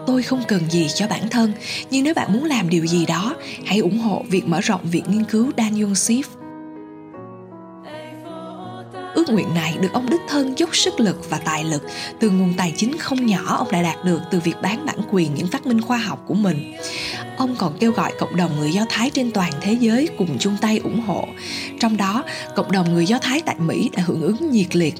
tôi 0.06 0.22
không 0.22 0.42
cần 0.48 0.70
gì 0.70 0.86
cho 0.94 1.06
bản 1.06 1.28
thân, 1.30 1.52
nhưng 1.90 2.04
nếu 2.04 2.14
bạn 2.14 2.32
muốn 2.32 2.44
làm 2.44 2.68
điều 2.68 2.86
gì 2.86 3.06
đó, 3.06 3.36
hãy 3.66 3.78
ủng 3.78 3.98
hộ 3.98 4.24
việc 4.28 4.46
mở 4.46 4.60
rộng 4.60 4.80
việc 4.84 5.02
nghiên 5.08 5.24
cứu 5.24 5.50
Daniel 5.56 5.92
Sif 5.92 6.22
Ước 9.18 9.28
nguyện 9.28 9.54
này 9.54 9.76
được 9.80 9.92
ông 9.92 10.10
đích 10.10 10.20
thân 10.28 10.58
dốc 10.58 10.76
sức 10.76 11.00
lực 11.00 11.30
và 11.30 11.38
tài 11.38 11.64
lực 11.64 11.82
từ 12.20 12.30
nguồn 12.30 12.54
tài 12.56 12.74
chính 12.76 12.98
không 12.98 13.26
nhỏ 13.26 13.56
ông 13.58 13.70
đã 13.70 13.82
đạt 13.82 14.04
được 14.04 14.20
từ 14.30 14.40
việc 14.40 14.54
bán 14.62 14.86
bản 14.86 14.98
quyền 15.10 15.34
những 15.34 15.46
phát 15.46 15.66
minh 15.66 15.80
khoa 15.80 15.98
học 15.98 16.24
của 16.26 16.34
mình. 16.34 16.74
Ông 17.38 17.56
còn 17.58 17.76
kêu 17.80 17.92
gọi 17.92 18.12
cộng 18.18 18.36
đồng 18.36 18.58
người 18.58 18.70
Do 18.72 18.84
Thái 18.88 19.10
trên 19.10 19.30
toàn 19.30 19.52
thế 19.60 19.72
giới 19.72 20.08
cùng 20.18 20.38
chung 20.38 20.56
tay 20.60 20.78
ủng 20.78 21.00
hộ. 21.00 21.28
Trong 21.80 21.96
đó, 21.96 22.24
cộng 22.56 22.72
đồng 22.72 22.94
người 22.94 23.06
Do 23.06 23.18
Thái 23.18 23.42
tại 23.46 23.56
Mỹ 23.58 23.90
đã 23.96 24.02
hưởng 24.06 24.22
ứng 24.22 24.50
nhiệt 24.50 24.76
liệt. 24.76 24.94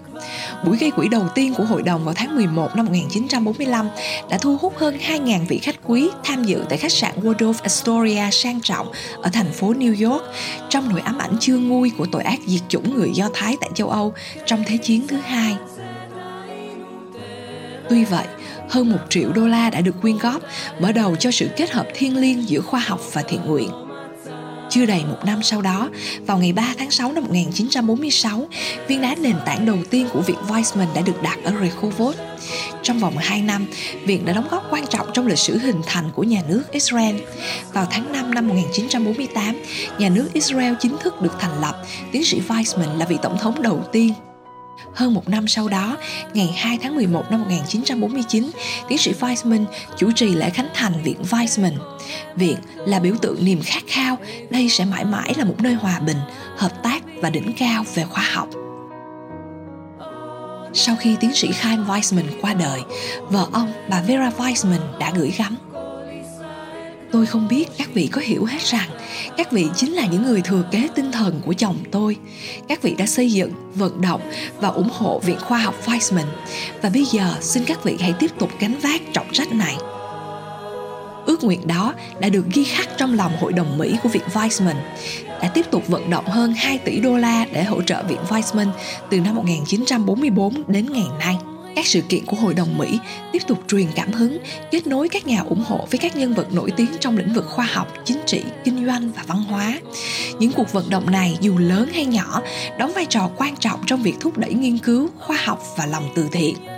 Buổi 0.65 0.77
gây 0.77 0.91
quỹ 0.91 1.09
đầu 1.09 1.29
tiên 1.35 1.55
của 1.55 1.65
hội 1.65 1.83
đồng 1.83 2.05
vào 2.05 2.15
tháng 2.15 2.37
11 2.37 2.77
năm 2.77 2.87
1945 2.87 3.89
đã 4.31 4.39
thu 4.39 4.57
hút 4.61 4.75
hơn 4.77 4.99
2.000 5.09 5.47
vị 5.49 5.59
khách 5.59 5.77
quý 5.85 6.09
tham 6.25 6.45
dự 6.45 6.65
tại 6.69 6.79
khách 6.79 6.93
sạn 6.93 7.15
Waldorf 7.23 7.55
Astoria 7.63 8.31
sang 8.33 8.61
trọng 8.61 8.93
ở 9.23 9.31
thành 9.33 9.53
phố 9.53 9.73
New 9.73 10.11
York 10.11 10.25
trong 10.69 10.89
nỗi 10.89 11.01
ám 11.01 11.19
ảnh 11.19 11.37
chưa 11.41 11.57
nguôi 11.57 11.91
của 11.99 12.07
tội 12.13 12.23
ác 12.23 12.39
diệt 12.47 12.63
chủng 12.69 12.95
người 12.95 13.11
Do 13.15 13.31
Thái 13.35 13.57
tại 13.61 13.71
châu 13.75 13.91
Âu 13.91 14.08
trong 14.47 14.65
Thế 14.67 14.77
chiến 14.77 15.07
thứ 15.07 15.17
hai. 15.17 15.57
Tuy 17.89 18.05
vậy, 18.05 18.27
hơn 18.69 18.91
một 18.93 18.99
triệu 19.09 19.33
đô 19.33 19.47
la 19.47 19.71
đã 19.71 19.81
được 19.81 19.95
quyên 20.03 20.19
góp, 20.19 20.43
mở 20.81 20.93
đầu 20.93 21.17
cho 21.17 21.31
sự 21.31 21.49
kết 21.57 21.71
hợp 21.71 21.87
thiêng 21.95 22.17
liêng 22.17 22.49
giữa 22.49 22.61
khoa 22.61 22.81
học 22.81 23.01
và 23.13 23.23
thiện 23.23 23.41
nguyện. 23.47 23.71
Chưa 24.71 24.87
đầy 24.87 25.05
một 25.05 25.19
năm 25.25 25.43
sau 25.43 25.63
đó, 25.63 25.91
vào 26.27 26.39
ngày 26.39 26.53
3 26.53 26.75
tháng 26.79 26.91
6 26.91 27.13
năm 27.13 27.25
1946, 27.25 28.49
viên 28.89 29.01
đá 29.01 29.15
nền 29.21 29.37
tảng 29.47 29.67
đầu 29.67 29.79
tiên 29.91 30.09
của 30.13 30.21
Viện 30.21 30.39
Weizmann 30.49 30.95
đã 30.95 31.01
được 31.01 31.23
đặt 31.23 31.39
ở 31.45 31.53
Rehovot. 31.61 32.15
Trong 32.89 32.99
vòng 32.99 33.17
2 33.19 33.43
năm, 33.43 33.67
Viện 34.05 34.25
đã 34.25 34.33
đóng 34.33 34.49
góp 34.51 34.67
quan 34.71 34.87
trọng 34.87 35.07
trong 35.13 35.27
lịch 35.27 35.39
sử 35.39 35.59
hình 35.59 35.81
thành 35.87 36.11
của 36.15 36.23
nhà 36.23 36.43
nước 36.49 36.63
Israel. 36.71 37.17
Vào 37.73 37.87
tháng 37.91 38.13
5 38.13 38.35
năm 38.35 38.49
1948, 38.49 39.63
nhà 39.99 40.09
nước 40.09 40.29
Israel 40.33 40.75
chính 40.81 40.97
thức 41.01 41.23
được 41.23 41.33
thành 41.41 41.61
lập. 41.61 41.83
Tiến 42.13 42.25
sĩ 42.25 42.43
Weizmann 42.49 42.99
là 42.99 43.07
vị 43.07 43.17
tổng 43.23 43.39
thống 43.39 43.63
đầu 43.63 43.85
tiên 43.93 44.13
hơn 44.95 45.15
một 45.15 45.29
năm 45.29 45.49
sau 45.49 45.69
đó, 45.69 45.97
ngày 46.35 46.55
2 46.57 46.79
tháng 46.83 46.97
11 46.97 47.31
năm 47.31 47.41
1949, 47.41 48.51
tiến 48.89 48.99
sĩ 48.99 49.13
Weizmann 49.21 49.65
chủ 49.97 50.13
trì 50.13 50.35
lễ 50.35 50.51
khánh 50.51 50.69
thành 50.75 51.03
Viện 51.03 51.23
Weizmann. 51.31 51.77
Viện 52.37 52.57
là 52.87 52.99
biểu 52.99 53.15
tượng 53.23 53.45
niềm 53.45 53.61
khát 53.65 53.83
khao, 53.87 54.19
đây 54.51 54.69
sẽ 54.69 54.85
mãi 54.85 55.05
mãi 55.05 55.35
là 55.37 55.45
một 55.45 55.57
nơi 55.59 55.75
hòa 55.75 56.01
bình, 56.01 56.19
hợp 56.57 56.83
tác 56.83 57.03
và 57.23 57.31
đỉnh 57.31 57.53
cao 57.59 57.85
về 57.95 58.05
khoa 58.05 58.25
học. 58.35 58.49
Sau 60.75 60.97
khi 60.97 61.17
tiến 61.21 61.35
sĩ 61.35 61.51
Chaim 61.63 61.85
Weizmann 61.85 62.27
qua 62.41 62.55
đời, 62.55 62.81
vợ 63.31 63.47
ông, 63.53 63.73
bà 63.91 64.03
Vera 64.03 64.31
Weizmann 64.39 64.99
đã 64.99 65.13
gửi 65.17 65.33
gắm. 65.39 65.57
Tôi 67.13 67.27
không 67.27 67.49
biết 67.49 67.67
các 67.79 67.89
vị 67.95 68.09
có 68.13 68.21
hiểu 68.21 68.45
hết 68.45 68.63
rằng 68.63 68.89
các 69.37 69.53
vị 69.53 69.67
chính 69.77 69.93
là 69.93 70.07
những 70.07 70.23
người 70.23 70.41
thừa 70.41 70.63
kế 70.71 70.89
tinh 70.95 71.13
thần 71.13 71.41
của 71.45 71.53
chồng 71.53 71.77
tôi. 71.91 72.17
Các 72.69 72.83
vị 72.83 72.95
đã 72.99 73.07
xây 73.07 73.33
dựng 73.33 73.53
vận 73.75 74.01
động 74.01 74.21
và 74.61 74.69
ủng 74.69 74.89
hộ 74.93 75.19
viện 75.19 75.39
khoa 75.41 75.59
học 75.59 75.75
Weizmann 75.87 76.27
và 76.83 76.89
bây 76.89 77.05
giờ 77.05 77.35
xin 77.41 77.65
các 77.65 77.85
vị 77.85 77.97
hãy 78.01 78.13
tiếp 78.19 78.31
tục 78.39 78.51
gánh 78.61 78.79
vác 78.83 79.01
trọng 79.13 79.27
trách 79.33 79.53
này 79.53 79.77
ước 81.29 81.45
nguyện 81.45 81.67
đó 81.67 81.95
đã 82.21 82.29
được 82.29 82.45
ghi 82.53 82.65
khắc 82.65 82.89
trong 82.97 83.15
lòng 83.15 83.33
hội 83.41 83.53
đồng 83.53 83.79
Mỹ 83.79 83.97
của 84.03 84.09
Viện 84.09 84.23
Weizmann 84.33 84.77
đã 85.43 85.49
tiếp 85.55 85.67
tục 85.71 85.89
vận 85.89 86.11
động 86.11 86.25
hơn 86.25 86.55
2 86.57 86.79
tỷ 86.79 87.01
đô 87.01 87.17
la 87.17 87.47
để 87.53 87.65
hỗ 87.65 87.83
trợ 87.83 88.03
Viện 88.09 88.21
Weizmann 88.29 88.71
từ 89.11 89.21
năm 89.21 89.35
1944 89.35 90.63
đến 90.69 90.93
ngày 90.93 91.07
nay 91.19 91.37
các 91.77 91.87
sự 91.87 92.01
kiện 92.01 92.27
của 92.27 92.37
Hội 92.37 92.55
đồng 92.55 92.79
Mỹ 92.79 92.99
tiếp 93.33 93.43
tục 93.47 93.59
truyền 93.69 93.87
cảm 93.95 94.13
hứng, 94.13 94.39
kết 94.71 94.87
nối 94.87 95.09
các 95.09 95.27
nhà 95.27 95.41
ủng 95.41 95.65
hộ 95.67 95.87
với 95.91 95.99
các 95.99 96.17
nhân 96.17 96.35
vật 96.35 96.53
nổi 96.53 96.71
tiếng 96.77 96.91
trong 97.01 97.17
lĩnh 97.17 97.33
vực 97.35 97.45
khoa 97.47 97.65
học, 97.65 97.93
chính 98.05 98.19
trị, 98.27 98.43
kinh 98.65 98.87
doanh 98.87 99.11
và 99.17 99.23
văn 99.27 99.43
hóa. 99.43 99.81
Những 100.39 100.53
cuộc 100.53 100.73
vận 100.73 100.91
động 100.91 101.11
này 101.11 101.39
dù 101.41 101.59
lớn 101.59 101.89
hay 101.93 102.05
nhỏ 102.05 102.43
đóng 102.79 102.93
vai 102.95 103.07
trò 103.07 103.31
quan 103.37 103.57
trọng 103.57 103.81
trong 103.87 104.03
việc 104.03 104.15
thúc 104.21 104.39
đẩy 104.39 104.55
nghiên 104.55 104.79
cứu, 104.79 105.09
khoa 105.19 105.37
học 105.45 105.63
và 105.77 105.87
lòng 105.87 106.09
từ 106.15 106.29
thiện 106.33 106.78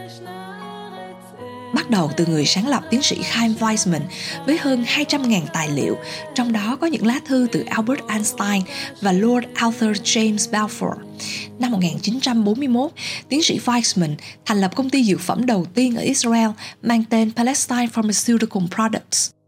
bắt 1.74 1.90
đầu 1.90 2.10
từ 2.16 2.26
người 2.26 2.46
sáng 2.46 2.68
lập 2.68 2.82
tiến 2.90 3.02
sĩ 3.02 3.16
Chaim 3.34 3.54
Weizmann 3.60 4.00
với 4.46 4.58
hơn 4.58 4.84
200.000 4.84 5.40
tài 5.52 5.68
liệu, 5.68 5.96
trong 6.34 6.52
đó 6.52 6.76
có 6.80 6.86
những 6.86 7.06
lá 7.06 7.20
thư 7.26 7.46
từ 7.52 7.64
Albert 7.68 8.00
Einstein 8.08 8.62
và 9.00 9.12
Lord 9.12 9.46
Arthur 9.54 10.00
James 10.02 10.50
Balfour. 10.50 10.94
Năm 11.58 11.70
1941, 11.70 12.90
tiến 13.28 13.42
sĩ 13.42 13.60
Weizmann 13.64 14.14
thành 14.46 14.60
lập 14.60 14.76
công 14.76 14.90
ty 14.90 15.04
dược 15.04 15.20
phẩm 15.20 15.46
đầu 15.46 15.66
tiên 15.74 15.96
ở 15.96 16.02
Israel 16.02 16.50
mang 16.82 17.04
tên 17.10 17.32
Palestine 17.36 17.86
Pharmaceutical 17.92 18.62
Products. 18.74 19.39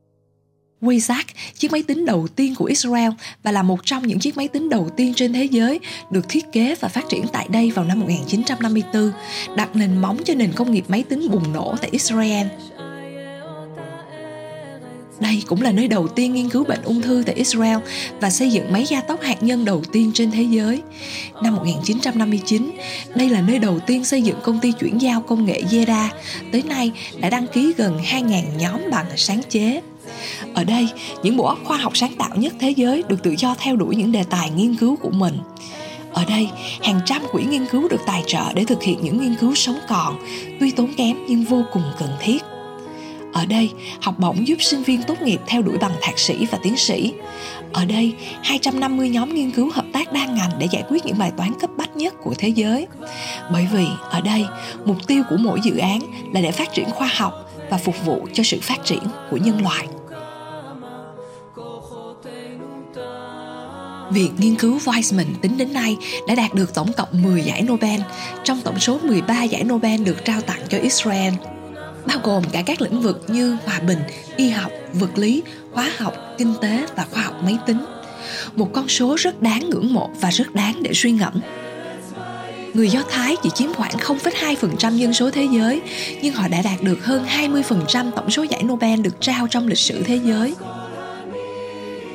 Wayzak, 0.82 1.24
chiếc 1.54 1.72
máy 1.72 1.82
tính 1.82 2.04
đầu 2.04 2.28
tiên 2.36 2.54
của 2.54 2.64
Israel 2.64 3.10
và 3.42 3.52
là 3.52 3.62
một 3.62 3.80
trong 3.84 4.06
những 4.06 4.18
chiếc 4.18 4.36
máy 4.36 4.48
tính 4.48 4.68
đầu 4.68 4.88
tiên 4.96 5.12
trên 5.16 5.32
thế 5.32 5.44
giới 5.44 5.80
được 6.10 6.28
thiết 6.28 6.52
kế 6.52 6.74
và 6.80 6.88
phát 6.88 7.04
triển 7.08 7.24
tại 7.32 7.46
đây 7.50 7.70
vào 7.70 7.84
năm 7.84 8.00
1954, 8.00 9.12
đặt 9.56 9.76
nền 9.76 9.98
móng 9.98 10.18
cho 10.24 10.34
nền 10.34 10.52
công 10.52 10.72
nghiệp 10.72 10.84
máy 10.88 11.02
tính 11.02 11.30
bùng 11.30 11.52
nổ 11.52 11.74
tại 11.80 11.90
Israel. 11.92 12.46
Đây 15.20 15.42
cũng 15.46 15.62
là 15.62 15.72
nơi 15.72 15.88
đầu 15.88 16.08
tiên 16.08 16.34
nghiên 16.34 16.48
cứu 16.48 16.64
bệnh 16.64 16.82
ung 16.82 17.02
thư 17.02 17.22
tại 17.26 17.34
Israel 17.34 17.78
và 18.20 18.30
xây 18.30 18.50
dựng 18.50 18.72
máy 18.72 18.84
gia 18.88 19.00
tốc 19.00 19.22
hạt 19.22 19.42
nhân 19.42 19.64
đầu 19.64 19.82
tiên 19.92 20.10
trên 20.14 20.30
thế 20.30 20.42
giới. 20.42 20.82
Năm 21.42 21.56
1959, 21.56 22.70
đây 23.14 23.28
là 23.28 23.40
nơi 23.40 23.58
đầu 23.58 23.80
tiên 23.80 24.04
xây 24.04 24.22
dựng 24.22 24.36
công 24.42 24.60
ty 24.60 24.72
chuyển 24.72 25.00
giao 25.00 25.20
công 25.20 25.44
nghệ 25.44 25.62
Zeda. 25.70 26.08
Tới 26.52 26.62
nay 26.62 26.92
đã 27.20 27.30
đăng 27.30 27.46
ký 27.46 27.72
gần 27.76 27.98
2.000 27.98 28.42
nhóm 28.58 28.80
bằng 28.90 29.06
sáng 29.16 29.40
chế. 29.48 29.80
Ở 30.54 30.64
đây, 30.64 30.88
những 31.22 31.36
bộ 31.36 31.44
óc 31.44 31.58
khoa 31.64 31.76
học 31.76 31.96
sáng 31.96 32.12
tạo 32.18 32.36
nhất 32.36 32.54
thế 32.60 32.70
giới 32.70 33.02
được 33.08 33.22
tự 33.22 33.34
do 33.38 33.54
theo 33.58 33.76
đuổi 33.76 33.96
những 33.96 34.12
đề 34.12 34.24
tài 34.30 34.50
nghiên 34.50 34.74
cứu 34.74 34.96
của 34.96 35.10
mình. 35.10 35.38
Ở 36.12 36.24
đây, 36.28 36.48
hàng 36.82 37.00
trăm 37.06 37.22
quỹ 37.32 37.44
nghiên 37.44 37.66
cứu 37.66 37.88
được 37.88 38.00
tài 38.06 38.22
trợ 38.26 38.52
để 38.54 38.64
thực 38.64 38.82
hiện 38.82 38.98
những 39.02 39.20
nghiên 39.20 39.34
cứu 39.34 39.54
sống 39.54 39.78
còn, 39.88 40.16
tuy 40.60 40.70
tốn 40.70 40.94
kém 40.96 41.16
nhưng 41.28 41.44
vô 41.44 41.62
cùng 41.72 41.82
cần 41.98 42.10
thiết. 42.20 42.42
Ở 43.32 43.46
đây, 43.46 43.70
học 44.00 44.14
bổng 44.18 44.48
giúp 44.48 44.56
sinh 44.60 44.82
viên 44.82 45.02
tốt 45.02 45.22
nghiệp 45.22 45.40
theo 45.46 45.62
đuổi 45.62 45.78
bằng 45.78 45.92
thạc 46.00 46.18
sĩ 46.18 46.46
và 46.50 46.58
tiến 46.62 46.76
sĩ. 46.76 47.12
Ở 47.72 47.84
đây, 47.84 48.12
250 48.42 49.08
nhóm 49.08 49.34
nghiên 49.34 49.50
cứu 49.50 49.70
hợp 49.70 49.84
tác 49.92 50.12
đa 50.12 50.24
ngành 50.24 50.50
để 50.58 50.68
giải 50.70 50.82
quyết 50.88 51.06
những 51.06 51.18
bài 51.18 51.32
toán 51.36 51.52
cấp 51.60 51.70
bách 51.76 51.96
nhất 51.96 52.14
của 52.22 52.34
thế 52.38 52.48
giới. 52.48 52.86
Bởi 53.52 53.66
vì 53.72 53.86
ở 54.10 54.20
đây, 54.20 54.44
mục 54.84 55.06
tiêu 55.06 55.22
của 55.30 55.36
mỗi 55.36 55.60
dự 55.62 55.76
án 55.76 56.00
là 56.34 56.40
để 56.40 56.52
phát 56.52 56.74
triển 56.74 56.90
khoa 56.90 57.08
học 57.16 57.50
và 57.70 57.76
phục 57.76 58.04
vụ 58.04 58.28
cho 58.32 58.42
sự 58.42 58.58
phát 58.62 58.84
triển 58.84 59.02
của 59.30 59.36
nhân 59.36 59.62
loại. 59.62 59.86
Việc 64.12 64.30
nghiên 64.38 64.54
cứu 64.54 64.78
Weizmann 64.78 65.34
tính 65.42 65.58
đến 65.58 65.72
nay 65.72 65.96
đã 66.28 66.34
đạt 66.34 66.54
được 66.54 66.74
tổng 66.74 66.92
cộng 66.92 67.22
10 67.22 67.42
giải 67.42 67.62
Nobel, 67.62 68.00
trong 68.44 68.60
tổng 68.64 68.78
số 68.78 68.98
13 69.02 69.42
giải 69.42 69.64
Nobel 69.64 70.02
được 70.02 70.24
trao 70.24 70.40
tặng 70.40 70.60
cho 70.68 70.78
Israel, 70.78 71.34
bao 72.06 72.18
gồm 72.22 72.44
cả 72.52 72.62
các 72.66 72.80
lĩnh 72.80 73.00
vực 73.00 73.24
như 73.28 73.56
hòa 73.64 73.80
bình, 73.80 73.98
y 74.36 74.50
học, 74.50 74.70
vật 74.92 75.18
lý, 75.18 75.42
hóa 75.72 75.90
học, 75.98 76.14
kinh 76.38 76.54
tế 76.60 76.86
và 76.96 77.06
khoa 77.10 77.22
học 77.22 77.34
máy 77.44 77.58
tính. 77.66 77.84
Một 78.54 78.68
con 78.72 78.88
số 78.88 79.16
rất 79.18 79.42
đáng 79.42 79.70
ngưỡng 79.70 79.94
mộ 79.94 80.10
và 80.20 80.30
rất 80.30 80.54
đáng 80.54 80.82
để 80.82 80.90
suy 80.94 81.12
ngẫm. 81.12 81.40
Người 82.74 82.88
Do 82.88 83.02
Thái 83.10 83.36
chỉ 83.42 83.50
chiếm 83.54 83.74
khoảng 83.74 83.92
0,2% 83.92 84.96
dân 84.96 85.14
số 85.14 85.30
thế 85.30 85.48
giới, 85.52 85.80
nhưng 86.22 86.34
họ 86.34 86.48
đã 86.48 86.62
đạt 86.62 86.82
được 86.82 87.04
hơn 87.04 87.26
20% 87.26 88.10
tổng 88.10 88.30
số 88.30 88.42
giải 88.42 88.62
Nobel 88.62 89.00
được 89.00 89.20
trao 89.20 89.46
trong 89.46 89.66
lịch 89.66 89.78
sử 89.78 90.02
thế 90.02 90.20
giới. 90.24 90.54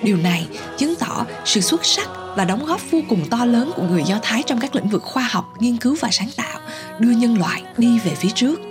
Điều 0.04 0.18
này 0.18 0.48
chứng 0.78 0.96
tỏ 1.00 1.26
sự 1.46 1.62
xuất 1.62 1.86
sắc 1.86 2.10
và 2.36 2.46
đóng 2.46 2.66
góp 2.66 2.92
vô 2.92 3.00
cùng 3.10 3.28
to 3.30 3.46
lớn 3.46 3.72
của 3.76 3.84
người 3.84 4.04
Do 4.04 4.20
Thái 4.22 4.44
trong 4.44 4.60
các 4.60 4.76
lĩnh 4.76 4.90
vực 4.90 5.04
khoa 5.04 5.24
học, 5.32 5.54
nghiên 5.60 5.78
cứu 5.78 5.96
và 6.00 6.10
sáng 6.12 6.30
tạo, 6.38 6.60
đưa 7.00 7.12
nhân 7.12 7.38
loại 7.38 7.64
đi 7.78 8.00
về 8.00 8.12
phía 8.16 8.30
trước 8.36 8.67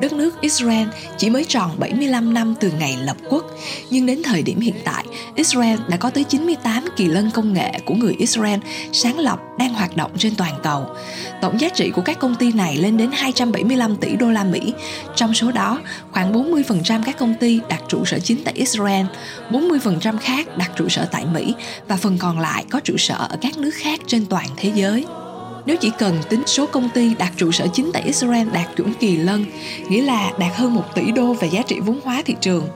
đất 0.00 0.12
nước 0.12 0.40
Israel 0.40 0.88
chỉ 1.18 1.30
mới 1.30 1.44
tròn 1.44 1.70
75 1.78 2.34
năm 2.34 2.54
từ 2.60 2.70
ngày 2.78 2.96
lập 3.00 3.16
quốc, 3.28 3.44
nhưng 3.90 4.06
đến 4.06 4.22
thời 4.22 4.42
điểm 4.42 4.60
hiện 4.60 4.74
tại, 4.84 5.04
Israel 5.34 5.78
đã 5.88 5.96
có 5.96 6.10
tới 6.10 6.24
98 6.24 6.84
kỳ 6.96 7.06
lân 7.06 7.30
công 7.30 7.52
nghệ 7.52 7.72
của 7.84 7.94
người 7.94 8.14
Israel 8.18 8.60
sáng 8.92 9.18
lập 9.18 9.40
đang 9.58 9.74
hoạt 9.74 9.96
động 9.96 10.10
trên 10.18 10.34
toàn 10.34 10.54
cầu. 10.62 10.86
Tổng 11.40 11.60
giá 11.60 11.68
trị 11.68 11.90
của 11.90 12.02
các 12.02 12.18
công 12.18 12.34
ty 12.34 12.52
này 12.52 12.76
lên 12.76 12.96
đến 12.96 13.10
275 13.12 13.96
tỷ 13.96 14.16
đô 14.16 14.30
la 14.30 14.44
Mỹ. 14.44 14.72
Trong 15.16 15.34
số 15.34 15.52
đó, 15.52 15.80
khoảng 16.10 16.32
40% 16.32 17.02
các 17.04 17.18
công 17.18 17.34
ty 17.40 17.60
đặt 17.68 17.82
trụ 17.88 18.04
sở 18.04 18.18
chính 18.18 18.44
tại 18.44 18.54
Israel, 18.54 19.06
40% 19.50 20.18
khác 20.18 20.56
đặt 20.58 20.70
trụ 20.76 20.88
sở 20.88 21.08
tại 21.10 21.26
Mỹ 21.26 21.54
và 21.88 21.96
phần 21.96 22.18
còn 22.18 22.38
lại 22.38 22.64
có 22.70 22.80
trụ 22.80 22.96
sở 22.98 23.26
ở 23.28 23.36
các 23.40 23.58
nước 23.58 23.74
khác 23.74 24.00
trên 24.06 24.26
toàn 24.26 24.46
thế 24.56 24.72
giới. 24.74 25.04
Nếu 25.66 25.76
chỉ 25.76 25.90
cần 25.98 26.18
tính 26.28 26.42
số 26.46 26.66
công 26.66 26.88
ty 26.88 27.14
đặt 27.14 27.32
trụ 27.36 27.52
sở 27.52 27.66
chính 27.72 27.90
tại 27.92 28.02
Israel 28.02 28.48
đạt 28.52 28.76
chuẩn 28.76 28.94
kỳ 28.94 29.16
lân, 29.16 29.44
nghĩa 29.88 30.02
là 30.02 30.32
đạt 30.38 30.56
hơn 30.56 30.74
1 30.74 30.82
tỷ 30.94 31.12
đô 31.12 31.32
về 31.32 31.48
giá 31.48 31.62
trị 31.62 31.80
vốn 31.80 32.00
hóa 32.04 32.22
thị 32.26 32.36
trường, 32.40 32.68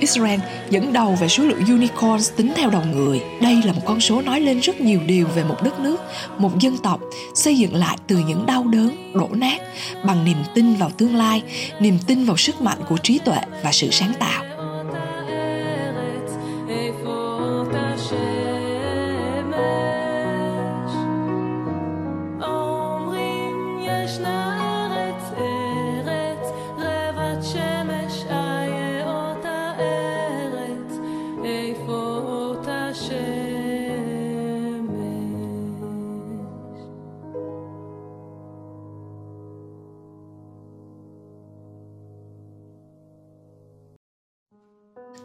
Israel 0.00 0.40
dẫn 0.70 0.92
đầu 0.92 1.16
về 1.20 1.28
số 1.28 1.44
lượng 1.44 1.66
unicorns 1.66 2.30
tính 2.36 2.52
theo 2.56 2.70
đầu 2.70 2.82
người. 2.94 3.20
Đây 3.42 3.62
là 3.64 3.72
một 3.72 3.82
con 3.84 4.00
số 4.00 4.22
nói 4.22 4.40
lên 4.40 4.60
rất 4.60 4.80
nhiều 4.80 5.00
điều 5.06 5.26
về 5.26 5.44
một 5.44 5.56
đất 5.62 5.80
nước, 5.80 6.00
một 6.38 6.58
dân 6.58 6.78
tộc 6.78 7.00
xây 7.34 7.58
dựng 7.58 7.74
lại 7.74 7.96
từ 8.06 8.16
những 8.16 8.46
đau 8.46 8.64
đớn, 8.64 9.12
đổ 9.14 9.28
nát 9.32 9.58
bằng 10.04 10.24
niềm 10.24 10.38
tin 10.54 10.74
vào 10.74 10.90
tương 10.98 11.16
lai, 11.16 11.42
niềm 11.80 11.98
tin 12.06 12.24
vào 12.24 12.36
sức 12.36 12.60
mạnh 12.60 12.78
của 12.88 12.96
trí 12.96 13.18
tuệ 13.18 13.38
và 13.62 13.72
sự 13.72 13.90
sáng 13.90 14.12
tạo. 14.18 14.45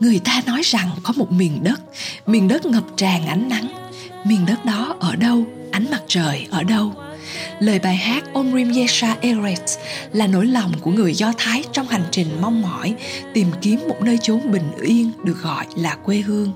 Người 0.02 0.20
ta 0.20 0.42
nói 0.46 0.62
rằng 0.64 0.90
có 1.04 1.14
một 1.18 1.32
miền 1.32 1.64
đất. 1.64 1.82
Miền 2.28 2.48
đất 2.48 2.66
ngập 2.66 2.84
tràn 2.98 3.28
ánh 3.28 3.50
nắng. 3.50 3.68
Miền 4.26 4.46
đất 4.46 4.66
đó 4.66 4.96
ở 5.00 5.16
đâu? 5.16 5.44
Ánh 5.72 5.86
mặt 5.92 6.02
trời 6.08 6.48
ở 6.52 6.64
đâu? 6.64 6.94
Lời 7.60 7.80
bài 7.80 7.96
hát 7.96 8.24
Omrim 8.34 8.74
Yesha 8.74 9.16
Eretz 9.22 9.78
là 10.14 10.28
nỗi 10.28 10.46
lòng 10.48 10.72
của 10.82 10.92
người 10.92 11.14
Do 11.14 11.34
Thái 11.38 11.64
trong 11.72 11.88
hành 11.88 12.04
trình 12.12 12.28
mong 12.42 12.62
mỏi 12.62 12.96
tìm 13.34 13.48
kiếm 13.62 13.80
một 13.88 13.98
nơi 14.02 14.18
chốn 14.22 14.52
bình 14.52 14.72
yên 14.82 15.12
được 15.24 15.42
gọi 15.42 15.66
là 15.76 15.96
quê 15.96 16.18
hương. 16.18 16.52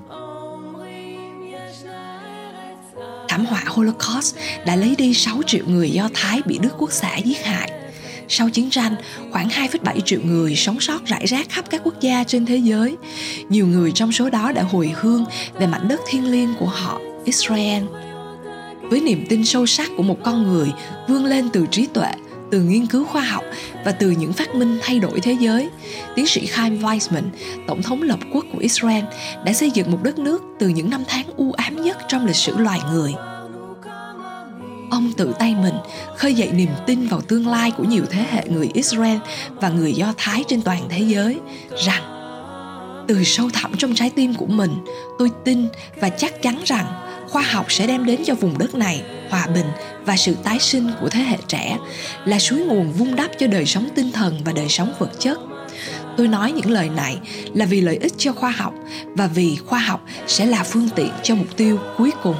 Thảm 3.28 3.46
họa 3.46 3.62
Holocaust 3.66 4.36
đã 4.66 4.76
lấy 4.76 4.94
đi 4.98 5.14
6 5.14 5.42
triệu 5.46 5.64
người 5.66 5.90
Do 5.90 6.08
Thái 6.14 6.40
bị 6.44 6.58
Đức 6.58 6.74
Quốc 6.78 6.92
xã 6.92 7.16
giết 7.16 7.44
hại 7.44 7.75
sau 8.28 8.50
chiến 8.50 8.70
tranh, 8.70 8.94
khoảng 9.32 9.48
2,7 9.48 10.00
triệu 10.00 10.20
người 10.24 10.56
sống 10.56 10.80
sót 10.80 11.04
rải 11.06 11.26
rác 11.26 11.48
khắp 11.50 11.64
các 11.70 11.80
quốc 11.84 12.00
gia 12.00 12.24
trên 12.24 12.46
thế 12.46 12.56
giới. 12.56 12.96
Nhiều 13.48 13.66
người 13.66 13.92
trong 13.92 14.12
số 14.12 14.30
đó 14.30 14.52
đã 14.52 14.62
hồi 14.62 14.92
hương 14.94 15.24
về 15.58 15.66
mảnh 15.66 15.88
đất 15.88 16.00
thiêng 16.06 16.30
liêng 16.30 16.54
của 16.58 16.66
họ, 16.66 17.00
Israel. 17.24 17.82
Với 18.82 19.00
niềm 19.00 19.26
tin 19.28 19.44
sâu 19.44 19.66
sắc 19.66 19.90
của 19.96 20.02
một 20.02 20.18
con 20.24 20.42
người 20.42 20.72
vươn 21.08 21.24
lên 21.24 21.48
từ 21.52 21.66
trí 21.70 21.86
tuệ, 21.86 22.12
từ 22.50 22.62
nghiên 22.62 22.86
cứu 22.86 23.04
khoa 23.04 23.22
học 23.22 23.44
và 23.84 23.92
từ 23.92 24.10
những 24.10 24.32
phát 24.32 24.54
minh 24.54 24.78
thay 24.82 24.98
đổi 24.98 25.20
thế 25.20 25.36
giới, 25.40 25.68
tiến 26.14 26.26
sĩ 26.26 26.46
Chaim 26.56 26.78
Weizmann, 26.78 27.30
tổng 27.66 27.82
thống 27.82 28.02
lập 28.02 28.18
quốc 28.32 28.44
của 28.52 28.58
Israel, 28.58 29.04
đã 29.44 29.52
xây 29.52 29.70
dựng 29.70 29.90
một 29.90 29.98
đất 30.02 30.18
nước 30.18 30.42
từ 30.58 30.68
những 30.68 30.90
năm 30.90 31.04
tháng 31.08 31.26
u 31.36 31.52
ám 31.52 31.82
nhất 31.82 31.98
trong 32.08 32.26
lịch 32.26 32.36
sử 32.36 32.56
loài 32.56 32.80
người– 32.92 33.14
ông 34.90 35.12
tự 35.12 35.32
tay 35.38 35.54
mình 35.62 35.74
khơi 36.16 36.34
dậy 36.34 36.50
niềm 36.52 36.70
tin 36.86 37.08
vào 37.08 37.20
tương 37.20 37.46
lai 37.46 37.70
của 37.70 37.84
nhiều 37.84 38.04
thế 38.10 38.26
hệ 38.30 38.44
người 38.48 38.70
Israel 38.74 39.18
và 39.60 39.68
người 39.68 39.92
Do 39.92 40.14
Thái 40.16 40.44
trên 40.48 40.62
toàn 40.62 40.82
thế 40.88 41.04
giới 41.08 41.40
rằng 41.84 42.02
từ 43.08 43.24
sâu 43.24 43.50
thẳm 43.52 43.72
trong 43.78 43.94
trái 43.94 44.10
tim 44.10 44.34
của 44.34 44.46
mình, 44.46 44.70
tôi 45.18 45.30
tin 45.44 45.68
và 46.00 46.08
chắc 46.08 46.42
chắn 46.42 46.62
rằng 46.64 46.86
khoa 47.28 47.42
học 47.42 47.72
sẽ 47.72 47.86
đem 47.86 48.06
đến 48.06 48.20
cho 48.24 48.34
vùng 48.34 48.58
đất 48.58 48.74
này 48.74 49.02
hòa 49.30 49.46
bình 49.46 49.66
và 50.04 50.16
sự 50.16 50.34
tái 50.34 50.58
sinh 50.58 50.90
của 51.00 51.08
thế 51.08 51.20
hệ 51.20 51.36
trẻ 51.48 51.78
là 52.24 52.38
suối 52.38 52.58
nguồn 52.58 52.92
vun 52.92 53.16
đắp 53.16 53.30
cho 53.38 53.46
đời 53.46 53.66
sống 53.66 53.88
tinh 53.94 54.12
thần 54.12 54.40
và 54.44 54.52
đời 54.52 54.68
sống 54.68 54.92
vật 54.98 55.10
chất. 55.18 55.38
Tôi 56.16 56.28
nói 56.28 56.52
những 56.52 56.70
lời 56.70 56.88
này 56.88 57.18
là 57.54 57.66
vì 57.66 57.80
lợi 57.80 57.96
ích 57.96 58.12
cho 58.18 58.32
khoa 58.32 58.50
học 58.50 58.74
và 59.14 59.26
vì 59.26 59.56
khoa 59.66 59.78
học 59.78 60.04
sẽ 60.26 60.46
là 60.46 60.62
phương 60.62 60.88
tiện 60.96 61.10
cho 61.22 61.34
mục 61.34 61.56
tiêu 61.56 61.78
cuối 61.98 62.10
cùng 62.22 62.36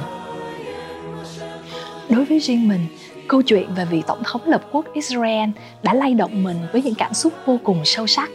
đối 2.09 2.25
với 2.25 2.39
riêng 2.39 2.67
mình, 2.67 2.85
câu 3.27 3.41
chuyện 3.41 3.73
về 3.75 3.85
vị 3.85 4.03
tổng 4.07 4.21
thống 4.25 4.41
lập 4.45 4.61
quốc 4.71 4.85
israel 4.93 5.49
đã 5.83 5.93
lay 5.93 6.13
động 6.13 6.43
mình 6.43 6.57
với 6.71 6.81
những 6.81 6.95
cảm 6.95 7.13
xúc 7.13 7.33
vô 7.45 7.59
cùng 7.63 7.81
sâu 7.85 8.07
sắc. 8.07 8.29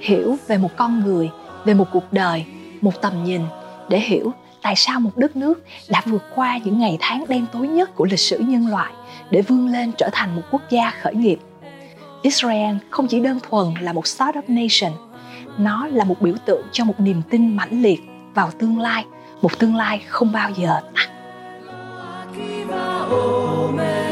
Hiểu 0.00 0.36
về 0.46 0.58
một 0.58 0.70
con 0.76 1.00
người, 1.00 1.30
về 1.64 1.74
một 1.74 1.88
cuộc 1.92 2.12
đời, 2.12 2.44
một 2.80 3.02
tầm 3.02 3.24
nhìn, 3.24 3.40
để 3.88 4.00
hiểu 4.00 4.32
tại 4.62 4.74
sao 4.76 5.00
một 5.00 5.16
đất 5.16 5.36
nước 5.36 5.64
đã 5.88 6.02
vượt 6.06 6.22
qua 6.34 6.58
những 6.64 6.78
ngày 6.78 6.96
tháng 7.00 7.24
đen 7.28 7.46
tối 7.52 7.68
nhất 7.68 7.94
của 7.94 8.04
lịch 8.04 8.20
sử 8.20 8.38
nhân 8.38 8.68
loại 8.68 8.92
để 9.30 9.42
vươn 9.42 9.68
lên 9.68 9.92
trở 9.98 10.08
thành 10.12 10.36
một 10.36 10.42
quốc 10.50 10.62
gia 10.70 10.90
khởi 10.90 11.14
nghiệp. 11.14 11.38
Israel 12.22 12.76
không 12.90 13.06
chỉ 13.06 13.20
đơn 13.20 13.38
thuần 13.48 13.66
là 13.80 13.92
một 13.92 14.06
startup 14.06 14.44
nation, 14.48 14.92
nó 15.58 15.86
là 15.86 16.04
một 16.04 16.20
biểu 16.20 16.34
tượng 16.46 16.66
cho 16.72 16.84
một 16.84 17.00
niềm 17.00 17.22
tin 17.30 17.56
mãnh 17.56 17.82
liệt 17.82 18.00
vào 18.34 18.50
tương 18.58 18.78
lai, 18.78 19.04
một 19.42 19.58
tương 19.58 19.76
lai 19.76 20.02
không 20.08 20.32
bao 20.32 20.50
giờ 20.56 20.80
tắt. 20.94 21.15
home. 23.08 24.05